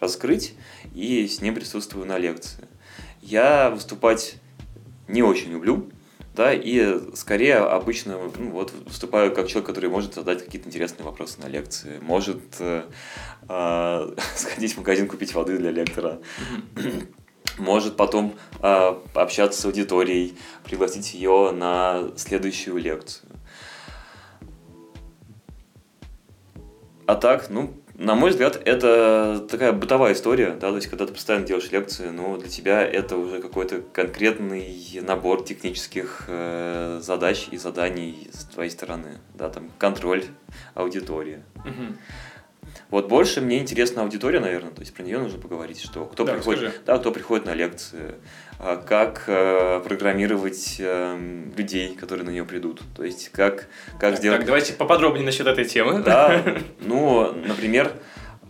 раскрыть, 0.00 0.54
и 0.94 1.26
с 1.26 1.40
ним 1.40 1.54
присутствую 1.54 2.06
на 2.06 2.18
лекции. 2.18 2.68
Я 3.22 3.70
выступать 3.70 4.36
не 5.08 5.22
очень 5.22 5.52
люблю, 5.52 5.90
да, 6.34 6.52
и 6.52 6.98
скорее 7.14 7.56
обычно 7.56 8.18
ну, 8.38 8.50
вот, 8.50 8.72
выступаю 8.86 9.34
как 9.34 9.48
человек, 9.48 9.66
который 9.66 9.90
может 9.90 10.14
задать 10.14 10.44
какие-то 10.44 10.68
интересные 10.68 11.04
вопросы 11.04 11.40
на 11.40 11.46
лекции, 11.46 11.98
может 12.00 12.40
э, 12.58 12.84
э, 13.48 14.14
сходить 14.34 14.74
в 14.74 14.78
магазин 14.78 15.08
купить 15.08 15.34
воды 15.34 15.58
для 15.58 15.70
лектора, 15.70 16.20
может 17.58 17.96
потом 17.96 18.34
э, 18.60 18.94
пообщаться 19.12 19.60
с 19.60 19.64
аудиторией, 19.64 20.36
пригласить 20.64 21.14
ее 21.14 21.52
на 21.52 22.10
следующую 22.16 22.78
лекцию. 22.78 23.28
А 27.06 27.14
так, 27.14 27.50
ну, 27.50 27.74
на 27.94 28.14
мой 28.14 28.30
взгляд, 28.30 28.60
это 28.64 29.46
такая 29.50 29.72
бытовая 29.72 30.14
история, 30.14 30.50
да, 30.52 30.70
то 30.70 30.76
есть, 30.76 30.88
когда 30.88 31.06
ты 31.06 31.12
постоянно 31.12 31.46
делаешь 31.46 31.70
лекции, 31.70 32.08
ну, 32.08 32.36
для 32.36 32.48
тебя 32.48 32.82
это 32.82 33.16
уже 33.16 33.40
какой-то 33.40 33.82
конкретный 33.92 35.00
набор 35.02 35.44
технических 35.44 36.24
э, 36.26 37.00
задач 37.02 37.48
и 37.50 37.58
заданий 37.58 38.28
с 38.32 38.44
твоей 38.46 38.70
стороны, 38.70 39.18
да, 39.34 39.50
там, 39.50 39.70
контроль 39.78 40.24
аудитории. 40.74 41.42
Мгм. 41.64 41.98
Вот 42.90 43.08
больше 43.08 43.40
мне 43.40 43.58
интересна 43.58 44.02
аудитория, 44.02 44.38
наверное, 44.40 44.70
то 44.70 44.80
есть 44.80 44.92
про 44.92 45.02
нее 45.02 45.18
нужно 45.18 45.38
поговорить, 45.38 45.80
что 45.82 46.04
кто 46.04 46.24
Да, 46.24 46.34
приходит, 46.34 46.80
да, 46.84 46.98
кто 46.98 47.10
приходит 47.10 47.46
на 47.46 47.54
лекции, 47.54 48.16
а, 48.58 48.76
как 48.76 49.24
э, 49.28 49.80
программировать 49.84 50.76
эм, 50.78 51.52
людей, 51.56 51.94
которые 51.94 52.26
на 52.26 52.30
нее 52.30 52.44
придут, 52.44 52.82
то 52.96 53.02
есть 53.04 53.30
как 53.30 53.68
как 53.98 54.10
Так, 54.10 54.16
сделать 54.18 54.38
так, 54.40 54.46
давайте 54.46 54.72
поподробнее 54.74 55.24
насчет 55.24 55.46
этой 55.46 55.64
темы. 55.64 56.02
да, 56.02 56.42
ну, 56.80 57.32
например, 57.32 57.92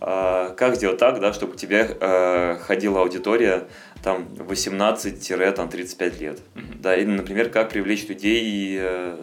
как 0.05 0.75
сделать 0.75 0.97
так, 0.97 1.19
да, 1.19 1.31
чтобы 1.33 1.55
тебе 1.55 1.97
э, 1.99 2.57
ходила 2.61 3.01
аудитория 3.01 3.67
там 4.03 4.27
18-35 4.37 6.19
лет. 6.19 6.39
Мгм. 6.55 6.81
Да, 6.81 6.95
или, 6.95 7.09
например, 7.09 7.49
как 7.49 7.69
привлечь 7.69 8.07
людей 8.09 8.77
э, 8.79 9.15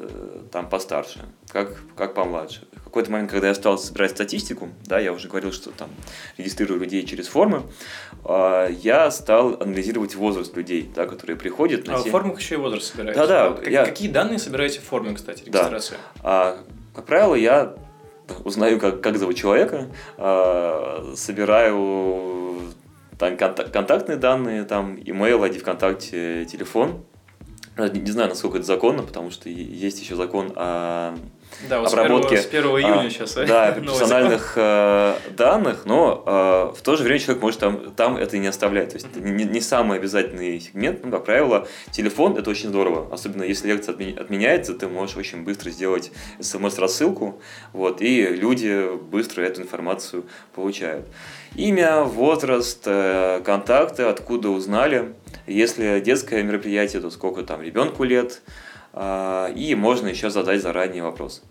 там 0.51 0.69
постарше, 0.69 1.21
как, 1.53 1.77
как 1.97 2.14
помладше. 2.14 2.66
В 2.77 2.85
какой-то 2.85 3.11
момент, 3.12 3.31
когда 3.31 3.49
я 3.49 3.55
стал 3.55 3.79
собирать 3.79 4.11
статистику, 4.12 4.69
да, 4.87 4.99
я 4.99 5.12
уже 5.12 5.29
говорил, 5.29 5.53
что 5.53 5.71
там 5.71 5.90
регистрирую 6.38 6.81
людей 6.81 7.05
через 7.07 7.29
формы, 7.29 7.62
а, 8.25 8.66
я 8.69 9.11
стал 9.12 9.61
анализировать 9.62 10.14
возраст 10.16 10.57
людей, 10.57 10.90
да, 10.93 11.07
которые 11.07 11.37
приходят 11.37 11.87
на 11.87 11.95
А 11.95 11.99
в 11.99 12.05
те- 12.05 12.11
формах 12.11 12.40
еще 12.40 12.55
и 12.55 12.59
возраст 12.59 12.90
собираете. 12.90 13.21
Да-да, 13.21 13.53
как- 13.53 13.69
я- 13.69 13.85
Какие 13.85 14.09
данные 14.09 14.38
собираете 14.40 14.81
в 14.81 14.85
форме, 14.85 15.14
кстати, 15.14 15.45
Да. 15.47 15.59
регистрации? 15.69 15.97
А, 16.25 16.57
как 16.97 17.05
правило, 17.07 17.37
я 17.37 17.75
узнаю, 18.45 18.79
как, 18.81 19.01
как 19.01 19.19
зовут 19.19 19.37
человека, 19.37 19.88
а, 20.16 21.12
собираю 21.16 22.57
там, 23.19 23.35
конта- 23.35 23.69
контактные 23.71 24.16
данные, 24.16 24.64
там, 24.64 24.97
имейл, 24.99 25.43
ID 25.45 25.59
ВКонтакте, 25.59 26.45
телефон. 26.47 27.05
А, 27.77 27.88
Не, 27.88 28.11
знаю, 28.11 28.29
насколько 28.31 28.59
это 28.59 28.66
законно, 28.66 29.03
потому 29.03 29.31
что 29.31 29.49
есть 29.49 30.01
еще 30.01 30.16
закон 30.16 30.53
о 30.57 31.16
Да, 31.69 31.81
вот 31.81 31.93
Обработки, 31.93 32.37
с 32.37 32.47
1, 32.47 32.63
июня 32.63 33.01
а, 33.07 33.11
сейчас. 33.11 33.35
да, 33.35 33.73
персональных 33.81 34.55
э, 34.57 35.15
данных, 35.37 35.83
но 35.85 36.23
э, 36.27 36.79
в 36.79 36.83
то 36.83 36.97
же 36.97 37.05
время 37.05 37.19
человек 37.19 37.43
может 37.43 37.61
там, 37.61 37.93
там 37.95 38.17
это 38.17 38.37
и 38.37 38.41
не 38.41 38.47
оставлять. 38.47 38.91
То 38.91 38.97
есть 38.97 39.07
это 39.07 39.21
не, 39.21 39.45
не 39.45 39.61
самый 39.61 39.99
обязательный 39.99 40.59
сегмент. 40.61 41.05
Ну, 41.05 41.11
как 41.11 41.27
правило, 41.27 41.69
телефон 41.91 42.37
это 42.37 42.51
очень 42.51 42.71
здорово. 42.71 43.13
Особенно 43.13 43.43
если 43.43 43.69
лекция 43.69 43.95
отме- 43.95 44.19
отменяется, 44.19 44.75
ты 44.75 44.89
можешь 44.89 45.17
очень 45.17 45.45
быстро 45.45 45.71
сделать 45.71 46.13
смс-рассылку, 46.41 47.41
вот, 47.73 48.01
и 48.01 48.27
люди 48.27 48.97
быстро 48.97 49.43
эту 49.43 49.63
информацию 49.63 50.25
получают. 50.55 51.07
Имя, 51.55 52.03
возраст, 52.03 52.83
э, 52.87 53.43
контакты, 53.45 54.05
откуда 54.05 54.49
узнали. 54.51 55.15
Если 55.47 56.01
детское 56.01 56.43
мероприятие, 56.43 57.03
то 57.03 57.11
сколько 57.11 57.43
там 57.43 57.61
ребенку 57.61 58.05
лет. 58.05 58.41
А, 58.92 59.48
И 59.55 59.74
можно 59.74 60.09
еще 60.09 60.31
задать 60.31 60.62
заранее 60.62 61.03
вопрос. 61.03 61.42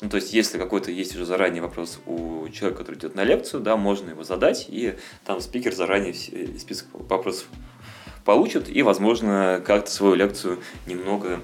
Ну, 0.00 0.08
то 0.08 0.16
есть, 0.16 0.32
если 0.32 0.56
какой-то 0.58 0.90
есть 0.90 1.14
уже 1.14 1.26
заранее 1.26 1.62
вопрос 1.62 2.00
у 2.06 2.48
человека, 2.48 2.78
который 2.78 2.96
идет 2.96 3.14
на 3.14 3.22
лекцию, 3.24 3.60
да, 3.62 3.76
можно 3.76 4.10
его 4.10 4.24
задать, 4.24 4.66
и 4.68 4.94
там 5.26 5.40
спикер 5.40 5.74
заранее 5.74 6.14
все- 6.14 6.58
список 6.58 6.86
вопросов 6.92 7.48
получит, 8.24 8.74
и, 8.74 8.82
возможно, 8.82 9.62
как-то 9.66 9.90
свою 9.90 10.14
лекцию 10.14 10.60
немного 10.86 11.40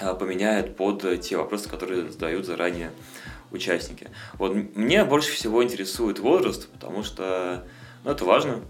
а, 0.00 0.14
поменяет 0.14 0.76
под 0.76 1.20
те 1.20 1.36
вопросы, 1.36 1.68
которые 1.68 2.10
задают 2.10 2.46
заранее 2.46 2.90
участники. 3.52 4.08
Вот 4.34 4.54
мне 4.74 5.04
больше 5.04 5.32
всего 5.32 5.62
интересует 5.62 6.18
возраст, 6.18 6.68
потому 6.68 7.02
что 7.04 7.64
ну, 8.04 8.10
это 8.12 8.24
важно. 8.24 8.62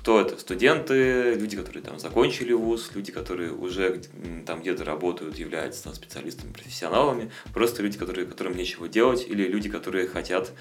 Кто 0.00 0.20
это? 0.20 0.38
Студенты, 0.38 1.34
люди, 1.34 1.56
которые 1.56 1.82
там 1.82 1.98
закончили 1.98 2.52
вуз, 2.52 2.90
люди, 2.94 3.12
которые 3.12 3.52
уже 3.52 4.00
там 4.46 4.60
где-то 4.62 4.84
работают, 4.84 5.38
являются 5.38 5.84
там 5.84 5.94
специалистами, 5.94 6.52
профессионалами, 6.52 7.30
просто 7.52 7.82
люди, 7.82 7.98
которые, 7.98 8.26
которым 8.26 8.56
нечего 8.56 8.88
делать, 8.88 9.26
или 9.28 9.46
люди, 9.46 9.68
которые 9.68 10.08
хотят 10.08 10.52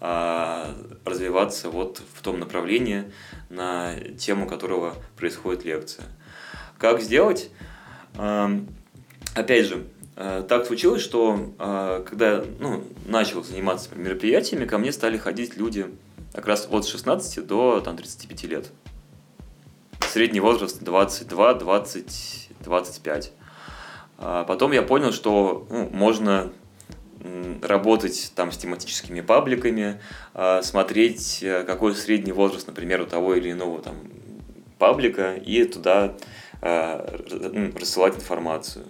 а, 0.00 0.76
развиваться 1.04 1.70
вот 1.70 2.02
в 2.14 2.20
том 2.22 2.40
направлении, 2.40 3.04
на 3.48 3.94
тему 4.18 4.48
которого 4.48 4.96
происходит 5.16 5.64
лекция. 5.64 6.06
Как 6.78 7.00
сделать? 7.00 7.50
Ам, 8.16 8.66
Опять 9.34 9.66
же, 9.66 9.84
э, 10.16 10.44
так 10.48 10.66
случилось, 10.66 11.02
что 11.02 11.54
э, 11.58 12.04
когда 12.08 12.44
ну, 12.58 12.82
начал 13.06 13.44
заниматься 13.44 13.90
мероприятиями, 13.94 14.64
ко 14.64 14.78
мне 14.78 14.92
стали 14.92 15.16
ходить 15.16 15.56
люди 15.56 15.86
как 16.32 16.46
раз 16.46 16.68
от 16.70 16.86
16 16.86 17.46
до 17.46 17.80
там, 17.80 17.96
35 17.96 18.44
лет. 18.44 18.70
Средний 20.00 20.40
возраст 20.40 20.82
22, 20.82 21.54
20, 21.54 22.48
25. 22.60 23.32
А 24.18 24.44
Потом 24.44 24.72
я 24.72 24.82
понял, 24.82 25.12
что 25.12 25.66
ну, 25.70 25.88
можно 25.92 26.52
работать 27.62 28.32
там 28.34 28.50
с 28.50 28.56
тематическими 28.56 29.20
пабликами, 29.20 30.00
а, 30.32 30.62
смотреть, 30.62 31.40
э, 31.42 31.64
какой 31.64 31.94
средний 31.94 32.32
возраст, 32.32 32.66
например, 32.66 33.02
у 33.02 33.06
того 33.06 33.34
или 33.34 33.52
иного 33.52 33.82
там 33.82 33.96
паблика, 34.78 35.34
и 35.34 35.64
туда 35.64 36.14
м, 36.62 37.74
рассылать 37.76 38.16
информацию. 38.16 38.86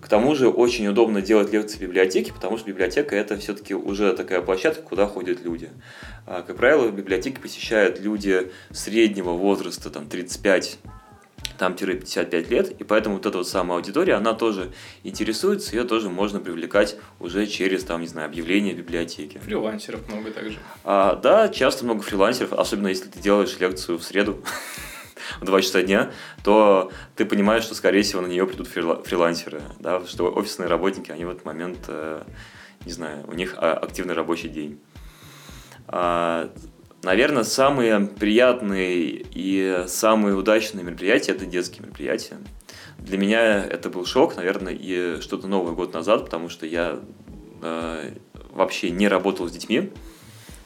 К 0.00 0.08
тому 0.08 0.34
же 0.34 0.48
очень 0.48 0.86
удобно 0.86 1.20
делать 1.22 1.52
лекции 1.52 1.78
в 1.78 1.80
библиотеке, 1.80 2.32
потому 2.32 2.56
что 2.56 2.68
библиотека 2.68 3.16
это 3.16 3.36
все-таки 3.36 3.74
уже 3.74 4.12
такая 4.12 4.40
площадка, 4.42 4.82
куда 4.82 5.06
ходят 5.06 5.42
люди. 5.42 5.70
А, 6.26 6.42
Как 6.42 6.56
правило, 6.56 6.88
библиотеки 6.90 7.40
посещают 7.40 8.00
люди 8.00 8.50
среднего 8.70 9.30
возраста, 9.30 9.90
там 9.90 10.08
35 10.08 10.78
там 11.58 11.74
55 11.74 12.50
лет, 12.50 12.70
и 12.80 12.84
поэтому 12.84 13.16
вот 13.16 13.26
эта 13.26 13.38
вот 13.38 13.48
самая 13.48 13.78
аудитория, 13.78 14.14
она 14.14 14.32
тоже 14.32 14.70
интересуется, 15.02 15.74
ее 15.74 15.84
тоже 15.84 16.08
можно 16.08 16.38
привлекать 16.38 16.96
уже 17.18 17.46
через, 17.46 17.84
там, 17.84 18.00
не 18.00 18.06
знаю, 18.06 18.28
объявление 18.28 18.74
в 18.74 18.78
библиотеке. 18.78 19.40
Фрилансеров 19.40 20.08
много 20.08 20.30
также. 20.30 20.58
А, 20.84 21.16
да, 21.16 21.48
часто 21.48 21.84
много 21.84 22.02
фрилансеров, 22.02 22.52
особенно 22.52 22.88
если 22.88 23.08
ты 23.08 23.18
делаешь 23.18 23.56
лекцию 23.58 23.98
в 23.98 24.04
среду 24.04 24.42
в 25.40 25.44
2 25.44 25.62
часа 25.62 25.82
дня, 25.82 26.10
то 26.44 26.90
ты 27.16 27.24
понимаешь, 27.24 27.64
что, 27.64 27.74
скорее 27.74 28.02
всего, 28.02 28.20
на 28.20 28.26
нее 28.26 28.46
придут 28.46 28.68
фрила- 28.68 29.02
фрилансеры, 29.02 29.62
да, 29.78 30.04
что 30.06 30.32
офисные 30.34 30.68
работники, 30.68 31.10
они 31.10 31.24
в 31.24 31.30
этот 31.30 31.44
момент, 31.44 31.78
э, 31.88 32.22
не 32.84 32.92
знаю, 32.92 33.24
у 33.26 33.34
них 33.34 33.54
а, 33.56 33.74
активный 33.74 34.14
рабочий 34.14 34.48
день. 34.48 34.80
А, 35.86 36.50
Наверное, 37.02 37.44
самые 37.44 38.00
приятные 38.00 39.24
и 39.32 39.84
самые 39.86 40.34
удачные 40.34 40.84
мероприятия– 40.84 41.30
это 41.32 41.46
детские 41.46 41.82
мероприятия. 41.84 42.38
Для 42.98 43.16
меня 43.18 43.64
это 43.64 43.88
был 43.88 44.04
шок, 44.04 44.34
наверное, 44.36 44.74
и 44.74 45.20
что-то 45.20 45.46
новое 45.46 45.74
год 45.74 45.94
назад, 45.94 46.24
потому 46.24 46.48
что 46.48 46.66
я 46.66 46.98
э, 47.62 48.14
вообще 48.50 48.90
не 48.90 49.06
работал 49.06 49.48
с 49.48 49.52
детьми 49.52 49.92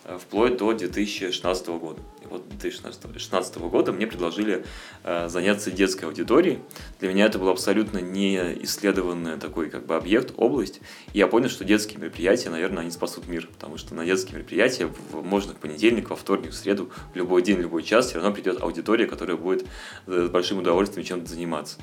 э, 0.05 0.18
вплоть 0.18 0.57
до 0.57 0.72
2016 0.72 1.66
года. 1.68 2.01
Вот 2.33 2.49
2016 2.49 3.57
года 3.59 3.92
мне 3.92 4.07
предложили 4.07 4.64
э, 5.05 5.29
заняться 5.29 5.71
детской 5.71 6.07
аудиторией. 6.07 6.61
Для 6.99 7.11
меня 7.11 7.27
это 7.27 7.38
был 7.38 7.51
абсолютно 7.51 7.99
не 7.99 8.37
исследованный 8.64 9.37
такой 9.38 9.68
как 9.68 9.85
бы 9.85 9.97
объект, 9.97 10.33
область. 10.38 10.81
И 11.12 11.18
я 11.18 11.27
понял, 11.27 11.51
что 11.51 11.64
детские 11.64 11.99
мероприятия, 12.01 12.49
наверное, 12.49 12.81
они 12.85 12.90
спасут 12.90 13.29
мир, 13.29 13.49
потому 13.53 13.77
что 13.77 13.95
на 13.95 14.07
детские 14.07 14.37
мероприятия 14.37 14.87
в- 14.87 15.23
можно 15.23 15.53
в 15.53 15.57
понедельник, 15.57 16.09
во 16.09 16.16
вторник, 16.16 16.53
в 16.53 16.55
среду, 16.55 16.90
в 17.12 17.16
любой 17.16 17.42
день, 17.42 17.57
в 17.59 17.61
любой 17.61 17.83
час 17.83 18.07
все 18.07 18.14
равно 18.16 18.33
придет 18.33 18.62
аудитория, 18.62 19.07
которая 19.07 19.37
будет 19.37 19.66
э, 20.07 20.27
с 20.27 20.31
большим 20.31 20.59
удовольствием 20.59 21.07
чем-то 21.07 21.29
заниматься. 21.29 21.77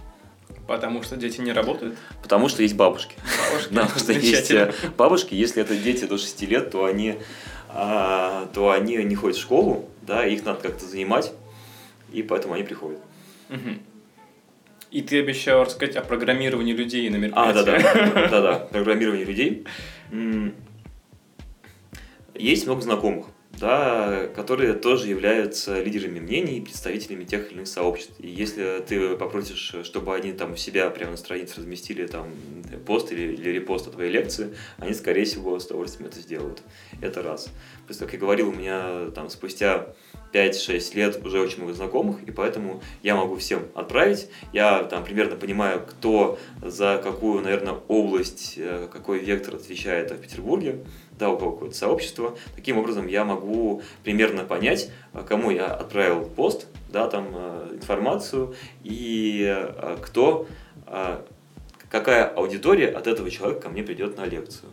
Потому 0.67 1.03
что 1.03 1.15
дети 1.15 1.41
не 1.41 1.51
работают. 1.51 1.95
Потому 2.23 2.49
что 2.49 2.63
есть 2.63 2.75
бабушки. 2.75 3.15
Бабушки. 3.51 3.69
Да, 3.73 3.81
потому 3.83 3.99
что 3.99 4.13
есть 4.13 4.49
э, 4.51 4.73
бабушки, 4.97 5.35
если 5.35 5.61
это 5.61 5.75
дети 5.75 6.05
до 6.05 6.17
6 6.17 6.41
лет, 6.43 6.71
то 6.71 6.85
они, 6.85 7.19
то 7.71 8.71
они 8.75 8.95
не 9.03 9.15
ходят 9.15 9.37
в 9.37 9.41
школу, 9.41 9.89
да, 10.01 10.25
их 10.25 10.43
надо 10.45 10.61
как-то 10.61 10.85
занимать, 10.85 11.31
и 12.11 12.23
поэтому 12.23 12.55
они 12.55 12.63
приходят. 12.63 12.99
И 14.91 15.03
ты 15.03 15.19
обещал 15.19 15.63
рассказать 15.65 15.95
о 15.97 16.01
программировании 16.01 16.73
людей 16.73 17.07
на 17.11 17.17
А, 17.17 17.19
мероприятии. 17.53 17.65
да-да, 17.93 18.27
да-да, 18.29 18.55
программирование 18.71 19.23
людей. 19.23 19.65
Есть 22.33 22.65
много 22.65 22.81
знакомых, 22.81 23.27
да, 23.59 24.27
которые 24.35 24.73
тоже 24.73 25.07
являются 25.07 25.81
лидерами 25.81 26.19
мнений 26.19 26.57
и 26.57 26.61
представителями 26.61 27.25
тех 27.25 27.47
или 27.47 27.55
иных 27.55 27.67
сообществ. 27.67 28.13
И 28.19 28.27
если 28.27 28.83
ты 28.87 29.15
попросишь, 29.15 29.75
чтобы 29.83 30.15
они 30.15 30.31
там 30.31 30.53
у 30.53 30.55
себя 30.55 30.89
прямо 30.89 31.11
на 31.11 31.17
странице 31.17 31.57
разместили 31.57 32.07
там 32.07 32.29
пост 32.85 33.11
или, 33.11 33.33
или 33.33 33.49
репост 33.49 33.87
о 33.87 33.91
твоей 33.91 34.11
лекции, 34.11 34.55
они, 34.77 34.93
скорее 34.93 35.25
всего, 35.25 35.59
с 35.59 35.65
удовольствием 35.65 36.09
это 36.09 36.19
сделают. 36.19 36.61
Это 37.01 37.21
раз. 37.21 37.49
Просто, 37.85 38.05
как 38.05 38.13
я 38.13 38.19
говорил, 38.19 38.49
у 38.49 38.53
меня 38.53 39.09
там 39.13 39.29
спустя 39.29 39.93
5-6 40.33 40.95
лет 40.95 41.25
уже 41.25 41.39
очень 41.39 41.57
много 41.57 41.73
знакомых, 41.73 42.23
и 42.23 42.31
поэтому 42.31 42.81
я 43.03 43.15
могу 43.15 43.35
всем 43.37 43.63
отправить. 43.73 44.29
Я 44.53 44.83
там 44.83 45.03
примерно 45.03 45.35
понимаю, 45.35 45.85
кто 45.85 46.37
за 46.61 47.01
какую, 47.03 47.41
наверное, 47.41 47.79
область, 47.87 48.53
э, 48.57 48.87
какой 48.91 49.19
вектор 49.19 49.55
отвечает 49.55 50.11
в 50.11 50.17
Петербурге, 50.17 50.85
да, 51.19 51.29
у 51.29 51.37
кого 51.37 51.51
какое-то 51.51 51.75
сообщество. 51.75 52.37
Таким 52.55 52.77
образом, 52.77 53.07
я 53.07 53.25
могу 53.25 53.81
примерно 54.03 54.43
понять, 54.43 54.89
э, 55.13 55.23
кому 55.27 55.51
я 55.51 55.67
отправил 55.67 56.25
пост, 56.25 56.67
да, 56.91 57.07
там 57.07 57.27
э, 57.33 57.75
информацию, 57.75 58.55
и 58.83 59.67
кто, 60.01 60.47
какая 61.89 62.25
аудитория 62.25 62.87
от 62.87 63.07
этого 63.07 63.29
человека 63.29 63.61
ко 63.61 63.69
мне 63.69 63.83
придет 63.83 64.17
на 64.17 64.25
лекцию. 64.25 64.71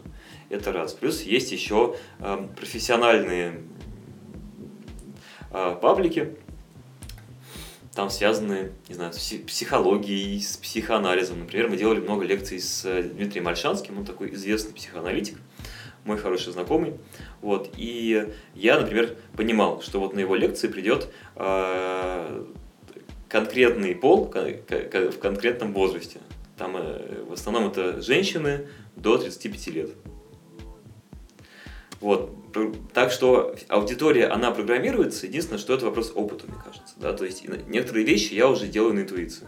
Это 0.48 0.72
раз. 0.72 0.94
Плюс 0.94 1.22
есть 1.22 1.52
еще 1.52 1.96
профессиональные 2.56 3.60
э, 5.50 5.76
паблики, 5.80 6.36
там 7.96 8.10
связаны, 8.10 8.72
не 8.88 8.94
знаю, 8.94 9.12
с 9.14 9.34
психологией, 9.46 10.40
с 10.40 10.58
психоанализом. 10.58 11.40
Например, 11.40 11.68
мы 11.70 11.78
делали 11.78 12.00
много 12.00 12.26
лекций 12.26 12.60
с 12.60 12.84
э, 12.84 13.02
Дмитрием 13.02 13.48
Альшанским, 13.48 13.98
он 13.98 14.04
такой 14.04 14.32
известный 14.34 14.74
психоаналитик, 14.74 15.38
мой 16.06 16.16
хороший 16.16 16.52
знакомый. 16.52 16.94
Вот. 17.42 17.70
И 17.76 18.32
я, 18.54 18.80
например, 18.80 19.16
понимал, 19.36 19.82
что 19.82 20.00
вот 20.00 20.14
на 20.14 20.20
его 20.20 20.34
лекции 20.34 20.68
придет 20.68 21.08
э, 21.36 22.44
конкретный 23.28 23.94
пол 23.94 24.32
в 24.32 25.18
конкретном 25.18 25.72
возрасте. 25.72 26.20
Там 26.56 26.76
э, 26.76 27.24
в 27.28 27.32
основном 27.32 27.70
это 27.70 28.00
женщины 28.00 28.68
до 28.96 29.18
35 29.18 29.66
лет. 29.68 29.90
Вот. 32.00 32.30
Так 32.92 33.10
что 33.10 33.54
аудитория, 33.68 34.26
она 34.26 34.50
программируется, 34.50 35.26
единственное, 35.26 35.58
что 35.58 35.74
это 35.74 35.86
вопрос 35.86 36.12
опыта, 36.14 36.46
мне 36.46 36.56
кажется. 36.62 36.94
Да? 36.96 37.12
То 37.12 37.24
есть 37.24 37.46
некоторые 37.68 38.06
вещи 38.06 38.34
я 38.34 38.48
уже 38.48 38.66
делаю 38.66 38.94
на 38.94 39.00
интуиции. 39.00 39.46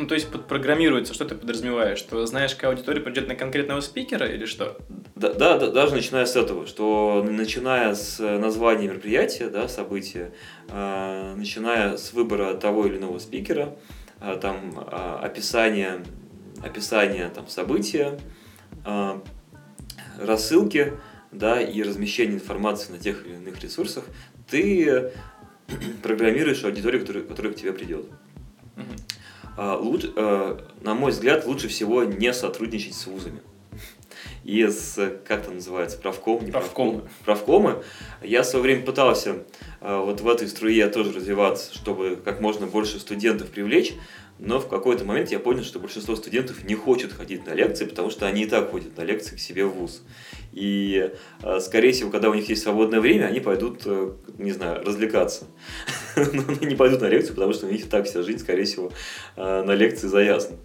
Ну, 0.00 0.06
то 0.06 0.14
есть 0.14 0.30
подпрограммируется, 0.30 1.12
что 1.12 1.26
ты 1.26 1.34
подразумеваешь? 1.34 1.98
Что 1.98 2.24
знаешь, 2.24 2.54
какая 2.54 2.70
аудитория 2.70 3.02
придет 3.02 3.28
на 3.28 3.34
конкретного 3.34 3.82
спикера 3.82 4.26
или 4.26 4.46
что? 4.46 4.78
Да, 5.14 5.34
да, 5.34 5.58
да, 5.58 5.70
даже 5.70 5.94
начиная 5.94 6.24
с 6.24 6.36
этого, 6.36 6.66
что 6.66 7.22
начиная 7.28 7.94
с 7.94 8.18
названия 8.18 8.88
мероприятия, 8.88 9.50
да, 9.50 9.68
события, 9.68 10.32
э, 10.68 11.34
начиная 11.36 11.98
с 11.98 12.14
выбора 12.14 12.54
того 12.54 12.86
или 12.86 12.96
иного 12.96 13.18
спикера, 13.18 13.76
э, 14.22 14.38
там 14.40 14.72
э, 14.90 15.18
описание, 15.20 16.02
описание 16.64 17.28
там, 17.28 17.46
события, 17.48 18.18
э, 18.86 19.20
рассылки, 20.18 20.94
да, 21.30 21.60
и 21.60 21.82
размещение 21.82 22.36
информации 22.36 22.90
на 22.92 22.98
тех 22.98 23.26
или 23.26 23.34
иных 23.34 23.62
ресурсах, 23.62 24.04
ты 24.48 25.12
программируешь 26.02 26.64
аудиторию, 26.64 27.02
которая, 27.02 27.24
которая 27.24 27.52
к 27.52 27.56
тебе 27.56 27.74
придет. 27.74 28.06
А, 29.62 29.76
лучше, 29.76 30.10
а, 30.16 30.58
на 30.80 30.94
мой 30.94 31.10
взгляд, 31.10 31.44
лучше 31.44 31.68
всего 31.68 32.02
не 32.02 32.32
сотрудничать 32.32 32.94
с 32.94 33.06
вузами. 33.06 33.42
И 34.42 34.66
с, 34.66 34.94
как 35.26 35.40
это 35.40 35.50
называется, 35.50 35.98
правком, 35.98 36.42
не 36.42 36.50
правком, 36.50 37.06
правкомы. 37.26 37.82
Я 38.22 38.40
в 38.40 38.46
свое 38.46 38.62
время 38.62 38.86
пытался 38.86 39.44
а, 39.82 40.02
вот 40.02 40.22
в 40.22 40.28
этой 40.30 40.48
струе 40.48 40.88
тоже 40.88 41.12
развиваться, 41.12 41.74
чтобы 41.74 42.18
как 42.24 42.40
можно 42.40 42.66
больше 42.66 42.98
студентов 42.98 43.50
привлечь, 43.50 43.92
но 44.38 44.60
в 44.60 44.66
какой-то 44.66 45.04
момент 45.04 45.30
я 45.30 45.38
понял, 45.38 45.62
что 45.62 45.78
большинство 45.78 46.16
студентов 46.16 46.64
не 46.64 46.74
хочет 46.74 47.12
ходить 47.12 47.46
на 47.46 47.52
лекции, 47.52 47.84
потому 47.84 48.08
что 48.08 48.26
они 48.26 48.44
и 48.44 48.46
так 48.46 48.70
ходят 48.70 48.96
на 48.96 49.02
лекции 49.02 49.36
к 49.36 49.40
себе 49.40 49.66
в 49.66 49.74
ВУЗ. 49.74 50.00
И, 50.52 51.12
э, 51.42 51.60
скорее 51.60 51.92
всего, 51.92 52.10
когда 52.10 52.28
у 52.28 52.34
них 52.34 52.48
есть 52.48 52.62
свободное 52.62 53.00
время, 53.00 53.26
они 53.26 53.40
пойдут, 53.40 53.82
э, 53.84 54.12
не 54.38 54.50
знаю, 54.50 54.84
развлекаться. 54.84 55.44
Но 56.16 56.42
они 56.48 56.66
не 56.66 56.74
пойдут 56.74 57.02
на 57.02 57.06
лекцию, 57.06 57.34
потому 57.36 57.52
что 57.52 57.66
у 57.66 57.70
них 57.70 57.84
и 57.84 57.88
так 57.88 58.06
вся 58.06 58.22
жизнь, 58.22 58.40
скорее 58.40 58.64
всего, 58.64 58.90
э, 59.36 59.62
на 59.62 59.72
лекции 59.72 60.08
заясна. 60.08 60.56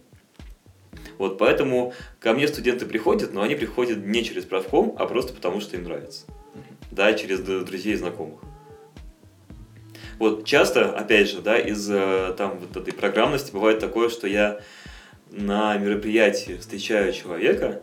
Вот 1.18 1.38
поэтому 1.38 1.94
ко 2.20 2.34
мне 2.34 2.48
студенты 2.48 2.86
приходят, 2.86 3.34
но 3.34 3.42
они 3.42 3.56
приходят 3.56 4.00
не 4.00 4.24
через 4.24 4.44
правком, 4.44 4.96
а 4.98 5.06
просто 5.06 5.34
потому, 5.34 5.62
что 5.62 5.78
им 5.78 5.84
нравится. 5.84 6.26
Да, 6.92 7.14
через 7.14 7.40
друзей 7.40 7.94
и 7.94 7.96
знакомых. 7.96 8.40
Вот 10.18 10.46
часто, 10.46 10.92
опять 10.92 11.30
же, 11.30 11.42
да, 11.42 11.58
из 11.58 11.88
там 12.38 12.60
вот 12.60 12.76
этой 12.76 12.94
программности 12.94 13.52
бывает 13.52 13.80
такое, 13.80 14.10
что 14.10 14.28
я 14.28 14.60
на 15.30 15.78
мероприятии 15.78 16.58
встречаю 16.58 17.12
человека, 17.12 17.82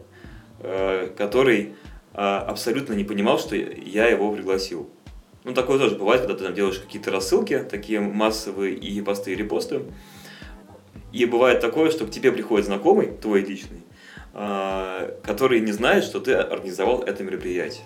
который 1.16 1.74
абсолютно 2.14 2.94
не 2.94 3.04
понимал, 3.04 3.38
что 3.38 3.56
я 3.56 4.06
его 4.06 4.32
пригласил. 4.32 4.90
Ну, 5.44 5.54
такое 5.54 5.78
тоже 5.78 5.96
бывает, 5.96 6.20
когда 6.22 6.36
ты 6.36 6.44
там 6.44 6.54
делаешь 6.54 6.78
какие-то 6.78 7.10
рассылки, 7.10 7.58
такие 7.68 8.00
массовые 8.00 8.74
и 8.74 9.00
посты, 9.00 9.32
и 9.32 9.34
репосты. 9.34 9.82
И 11.12 11.24
бывает 11.26 11.60
такое, 11.60 11.90
что 11.90 12.06
к 12.06 12.10
тебе 12.10 12.32
приходит 12.32 12.66
знакомый, 12.66 13.08
твой 13.08 13.42
личный, 13.42 13.82
а, 14.32 15.18
который 15.24 15.60
не 15.60 15.72
знает, 15.72 16.04
что 16.04 16.20
ты 16.20 16.32
организовал 16.32 17.02
это 17.02 17.24
мероприятие. 17.24 17.84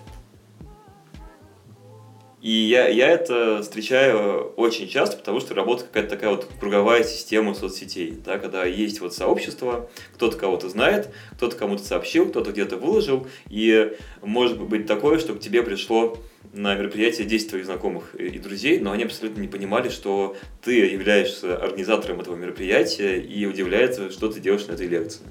И 2.41 2.51
я, 2.51 2.87
я 2.87 3.09
это 3.09 3.61
встречаю 3.63 4.53
очень 4.57 4.87
часто, 4.87 5.17
потому 5.17 5.39
что 5.39 5.55
работает 5.55 5.87
какая-то 5.87 6.09
такая 6.09 6.29
вот 6.29 6.47
круговая 6.59 7.03
система 7.03 7.55
соцсетей, 7.55 8.11
да, 8.11 8.37
когда 8.37 8.63
есть 8.63 9.01
вот 9.01 9.15
сообщество, 9.15 9.89
кто-то 10.13 10.37
кого-то 10.37 10.69
знает, 10.69 11.09
кто-то 11.33 11.55
кому-то 11.55 11.83
сообщил, 11.83 12.29
кто-то 12.29 12.51
где-то 12.51 12.77
выложил, 12.77 13.27
и 13.49 13.93
может 14.21 14.61
быть 14.61 14.85
такое, 14.85 15.17
что 15.17 15.33
к 15.33 15.39
тебе 15.39 15.63
пришло 15.63 16.17
на 16.53 16.75
мероприятие 16.75 17.25
10 17.25 17.49
твоих 17.49 17.65
знакомых 17.65 18.13
и 18.13 18.37
друзей, 18.37 18.79
но 18.79 18.91
они 18.91 19.03
абсолютно 19.03 19.41
не 19.41 19.47
понимали, 19.47 19.89
что 19.89 20.35
ты 20.61 20.85
являешься 20.85 21.57
организатором 21.57 22.21
этого 22.21 22.35
мероприятия 22.35 23.19
и 23.19 23.45
удивляются, 23.47 24.11
что 24.11 24.29
ты 24.29 24.39
делаешь 24.39 24.67
на 24.67 24.73
этой 24.73 24.87
лекции. 24.87 25.25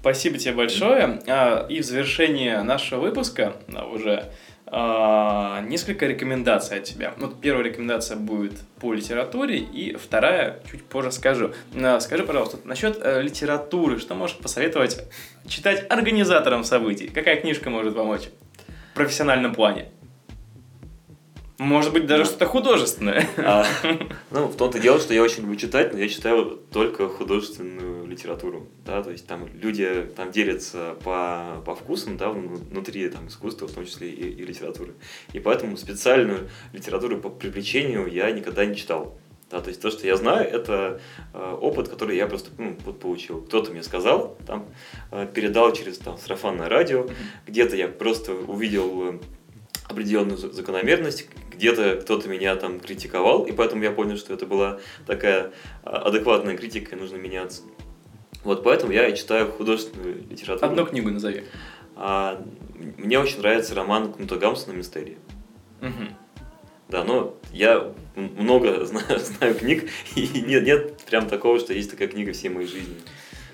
Спасибо 0.00 0.36
тебе 0.36 0.54
большое. 0.54 1.20
А, 1.28 1.64
и 1.68 1.80
в 1.80 1.84
завершение 1.84 2.62
нашего 2.62 3.02
выпуска 3.02 3.54
а, 3.72 3.86
уже 3.86 4.32
несколько 4.72 6.06
рекомендаций 6.06 6.78
от 6.78 6.84
тебя. 6.84 7.12
Вот 7.18 7.40
первая 7.40 7.64
рекомендация 7.64 8.16
будет 8.16 8.54
по 8.80 8.94
литературе, 8.94 9.58
и 9.58 9.96
вторая 9.96 10.60
чуть 10.70 10.82
позже 10.84 11.12
скажу. 11.12 11.52
А, 11.74 12.00
скажи, 12.00 12.24
пожалуйста, 12.24 12.58
насчет 12.64 12.98
э, 13.02 13.20
литературы, 13.20 13.98
что 13.98 14.14
можешь 14.14 14.38
посоветовать 14.38 15.04
читать 15.46 15.84
организаторам 15.90 16.64
событий? 16.64 17.08
Какая 17.08 17.40
книжка 17.40 17.68
может 17.68 17.94
помочь 17.94 18.28
в 18.92 18.94
профессиональном 18.94 19.54
плане? 19.54 19.88
Может 21.62 21.92
быть, 21.92 22.06
даже 22.06 22.24
что-то 22.24 22.46
художественное. 22.46 23.28
А, 23.36 23.64
ну, 24.32 24.46
в 24.46 24.56
том-то 24.56 24.80
дело, 24.80 24.98
что 24.98 25.14
я 25.14 25.22
очень 25.22 25.42
люблю 25.42 25.56
читать, 25.56 25.92
но 25.92 25.98
я 25.98 26.08
читаю 26.08 26.60
только 26.72 27.08
художественную 27.08 28.04
литературу. 28.06 28.66
Да, 28.84 29.02
то 29.02 29.10
есть 29.10 29.26
там 29.28 29.48
люди 29.60 30.08
там 30.16 30.32
делятся 30.32 30.96
по, 31.04 31.62
по 31.64 31.76
вкусам, 31.76 32.16
да, 32.16 32.30
внутри 32.30 33.08
там 33.08 33.28
искусства, 33.28 33.68
в 33.68 33.72
том 33.72 33.86
числе 33.86 34.10
и, 34.10 34.30
и 34.30 34.44
литературы. 34.44 34.94
И 35.32 35.38
поэтому 35.38 35.76
специальную 35.76 36.48
литературу 36.72 37.18
по 37.18 37.30
привлечению 37.30 38.08
я 38.08 38.30
никогда 38.32 38.64
не 38.64 38.74
читал. 38.74 39.16
Да, 39.48 39.60
то 39.60 39.68
есть 39.68 39.80
то, 39.82 39.90
что 39.90 40.06
я 40.06 40.16
знаю, 40.16 40.50
это 40.50 41.00
э, 41.34 41.56
опыт, 41.60 41.88
который 41.88 42.16
я 42.16 42.26
просто 42.26 42.50
ну, 42.58 42.76
вот 42.86 42.98
получил. 42.98 43.42
Кто-то 43.42 43.70
мне 43.70 43.82
сказал, 43.82 44.36
там, 44.46 44.66
э, 45.10 45.28
передал 45.32 45.72
через 45.74 45.98
там, 45.98 46.16
сарафанное 46.16 46.70
радио, 46.70 47.06
где-то 47.46 47.76
я 47.76 47.86
просто 47.86 48.32
увидел 48.32 49.20
определенную 49.92 50.36
закономерность, 50.36 51.28
где-то 51.52 51.96
кто-то 52.02 52.28
меня 52.28 52.56
там 52.56 52.80
критиковал, 52.80 53.44
и 53.44 53.52
поэтому 53.52 53.82
я 53.82 53.92
понял, 53.92 54.16
что 54.16 54.34
это 54.34 54.46
была 54.46 54.80
такая 55.06 55.52
а, 55.84 56.08
адекватная 56.08 56.56
критика, 56.56 56.96
и 56.96 56.98
нужно 56.98 57.16
меняться. 57.16 57.62
Вот 58.44 58.64
поэтому 58.64 58.92
я 58.92 59.06
и 59.06 59.16
читаю 59.16 59.50
художественную 59.50 60.24
литературу. 60.28 60.70
Одну 60.70 60.86
книгу 60.86 61.10
назови. 61.10 61.44
А, 61.94 62.42
мне 62.98 63.18
очень 63.18 63.38
нравится 63.38 63.74
роман 63.74 64.12
Кнута 64.12 64.36
Гамсона 64.36 64.72
«Мистерия». 64.72 65.16
Угу. 65.80 66.08
Да, 66.88 67.04
но 67.04 67.36
я 67.52 67.92
много 68.16 68.84
знаю, 68.84 69.18
знаю 69.18 69.54
книг, 69.54 69.88
и 70.16 70.42
нет, 70.46 70.64
нет 70.64 70.96
прям 71.08 71.28
такого, 71.28 71.58
что 71.58 71.72
есть 71.72 71.90
такая 71.90 72.08
книга 72.08 72.32
всей 72.32 72.48
моей 72.48 72.66
жизни. 72.66 72.96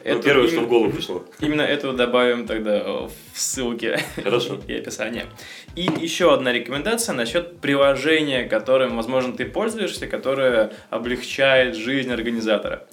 Ну, 0.04 0.10
это 0.10 0.22
первое, 0.22 0.44
именно, 0.44 0.56
что 0.56 0.66
в 0.66 0.68
голову 0.68 0.92
пришло. 0.92 1.24
Именно 1.40 1.62
это 1.62 1.92
добавим 1.92 2.46
тогда 2.46 2.80
в 2.82 3.12
ссылке 3.34 4.00
Хорошо. 4.22 4.60
и 4.68 4.74
описание. 4.74 5.26
И 5.74 5.82
еще 6.00 6.32
одна 6.32 6.52
рекомендация 6.52 7.14
насчет 7.14 7.60
приложения, 7.60 8.44
которым, 8.44 8.96
возможно, 8.96 9.32
ты 9.32 9.44
пользуешься, 9.44 10.06
которое 10.06 10.72
облегчает 10.90 11.76
жизнь 11.76 12.12
организатора. 12.12 12.86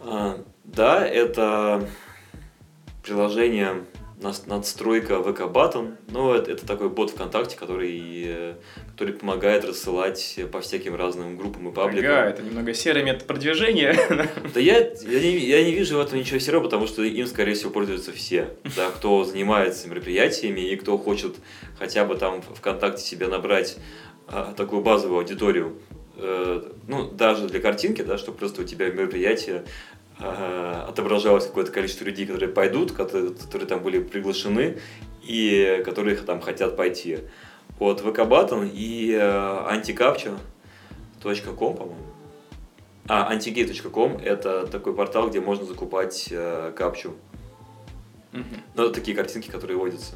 А, 0.00 0.38
да, 0.64 1.06
это 1.06 1.88
приложение 3.02 3.84
надстройка 4.20 5.14
VK 5.14 5.52
Button. 5.52 5.96
Ну, 6.08 6.32
это, 6.32 6.50
это 6.50 6.66
такой 6.66 6.88
бот 6.88 7.10
ВКонтакте, 7.10 7.56
который, 7.56 8.24
э, 8.26 8.54
который 8.92 9.14
помогает 9.14 9.64
рассылать 9.64 10.38
по 10.52 10.60
всяким 10.60 10.94
разным 10.94 11.36
группам 11.36 11.68
и 11.68 11.72
пабликам. 11.72 12.10
Ага, 12.10 12.30
это 12.30 12.42
немного 12.42 12.72
серый 12.74 13.04
метод 13.04 13.26
продвижения. 13.26 13.96
Да 14.54 14.60
я, 14.60 14.78
я, 14.78 15.20
не, 15.20 15.38
я 15.38 15.64
не 15.64 15.72
вижу 15.72 15.98
в 15.98 16.00
этом 16.00 16.18
ничего 16.18 16.38
серого, 16.38 16.64
потому 16.64 16.86
что 16.86 17.02
им, 17.02 17.26
скорее 17.26 17.54
всего, 17.54 17.70
пользуются 17.70 18.12
все. 18.12 18.50
Да, 18.76 18.90
кто 18.90 19.24
занимается 19.24 19.88
мероприятиями 19.88 20.60
и 20.60 20.76
кто 20.76 20.96
хочет 20.96 21.36
хотя 21.78 22.04
бы 22.04 22.16
там 22.16 22.42
ВКонтакте 22.42 23.02
себе 23.02 23.26
набрать 23.26 23.76
а, 24.28 24.54
такую 24.54 24.82
базовую 24.82 25.18
аудиторию, 25.18 25.78
э, 26.16 26.62
ну, 26.88 27.10
даже 27.10 27.48
для 27.48 27.60
картинки, 27.60 28.02
да, 28.02 28.18
чтобы 28.18 28.38
просто 28.38 28.62
у 28.62 28.64
тебя 28.64 28.90
мероприятие 28.90 29.64
отображалось 30.18 31.46
какое-то 31.46 31.72
количество 31.72 32.04
людей, 32.04 32.26
которые 32.26 32.48
пойдут, 32.48 32.92
которые, 32.92 33.34
которые 33.34 33.68
там 33.68 33.82
были 33.82 34.02
приглашены 34.02 34.78
и 35.22 35.82
которые 35.84 36.16
там 36.16 36.40
хотят 36.40 36.76
пойти. 36.76 37.18
Вот 37.78 38.00
VK 38.00 38.70
и 38.72 39.12
э, 39.12 39.20
anticapture.com, 39.20 41.76
по-моему. 41.76 42.06
А, 43.08 43.32
antigay.com 43.34 44.16
это 44.16 44.66
такой 44.66 44.94
портал, 44.94 45.28
где 45.28 45.40
можно 45.40 45.66
закупать 45.66 46.28
э, 46.30 46.72
капчу. 46.74 47.10
Угу. 48.32 48.42
Ну, 48.74 48.84
это 48.84 48.94
такие 48.94 49.14
картинки, 49.16 49.50
которые 49.50 49.76
водятся. 49.76 50.14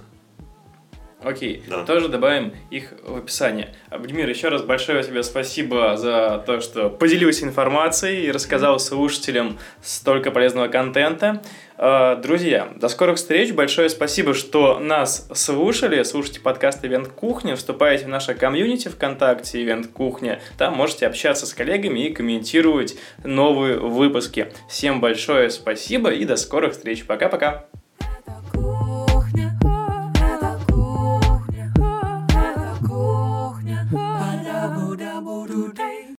Окей, 1.22 1.62
да. 1.68 1.84
тоже 1.84 2.08
добавим 2.08 2.54
их 2.70 2.94
в 3.02 3.16
описание. 3.16 3.74
Абдимир, 3.90 4.28
еще 4.28 4.48
раз 4.48 4.62
большое 4.62 5.02
тебе 5.02 5.22
спасибо 5.22 5.96
за 5.96 6.42
то, 6.46 6.60
что 6.60 6.88
поделился 6.88 7.44
информацией 7.44 8.26
и 8.26 8.30
рассказал 8.30 8.78
слушателям 8.78 9.58
столько 9.82 10.30
полезного 10.30 10.68
контента. 10.68 11.42
А, 11.76 12.16
друзья, 12.16 12.68
до 12.76 12.88
скорых 12.88 13.16
встреч. 13.16 13.52
Большое 13.52 13.88
спасибо, 13.88 14.34
что 14.34 14.78
нас 14.78 15.28
слушали. 15.34 16.02
Слушайте 16.02 16.40
подкаст 16.40 16.84
«Ивент 16.84 17.08
Кухня», 17.08 17.56
вступайте 17.56 18.04
в 18.04 18.08
наше 18.08 18.34
комьюнити 18.34 18.88
ВКонтакте 18.88 19.62
«Ивент 19.62 19.88
Кухня». 19.88 20.40
Там 20.58 20.74
можете 20.74 21.06
общаться 21.06 21.46
с 21.46 21.54
коллегами 21.54 22.00
и 22.00 22.12
комментировать 22.12 22.96
новые 23.24 23.78
выпуски. 23.78 24.52
Всем 24.68 25.00
большое 25.00 25.50
спасибо 25.50 26.10
и 26.10 26.24
до 26.24 26.36
скорых 26.36 26.72
встреч. 26.72 27.06
Пока-пока. 27.06 27.69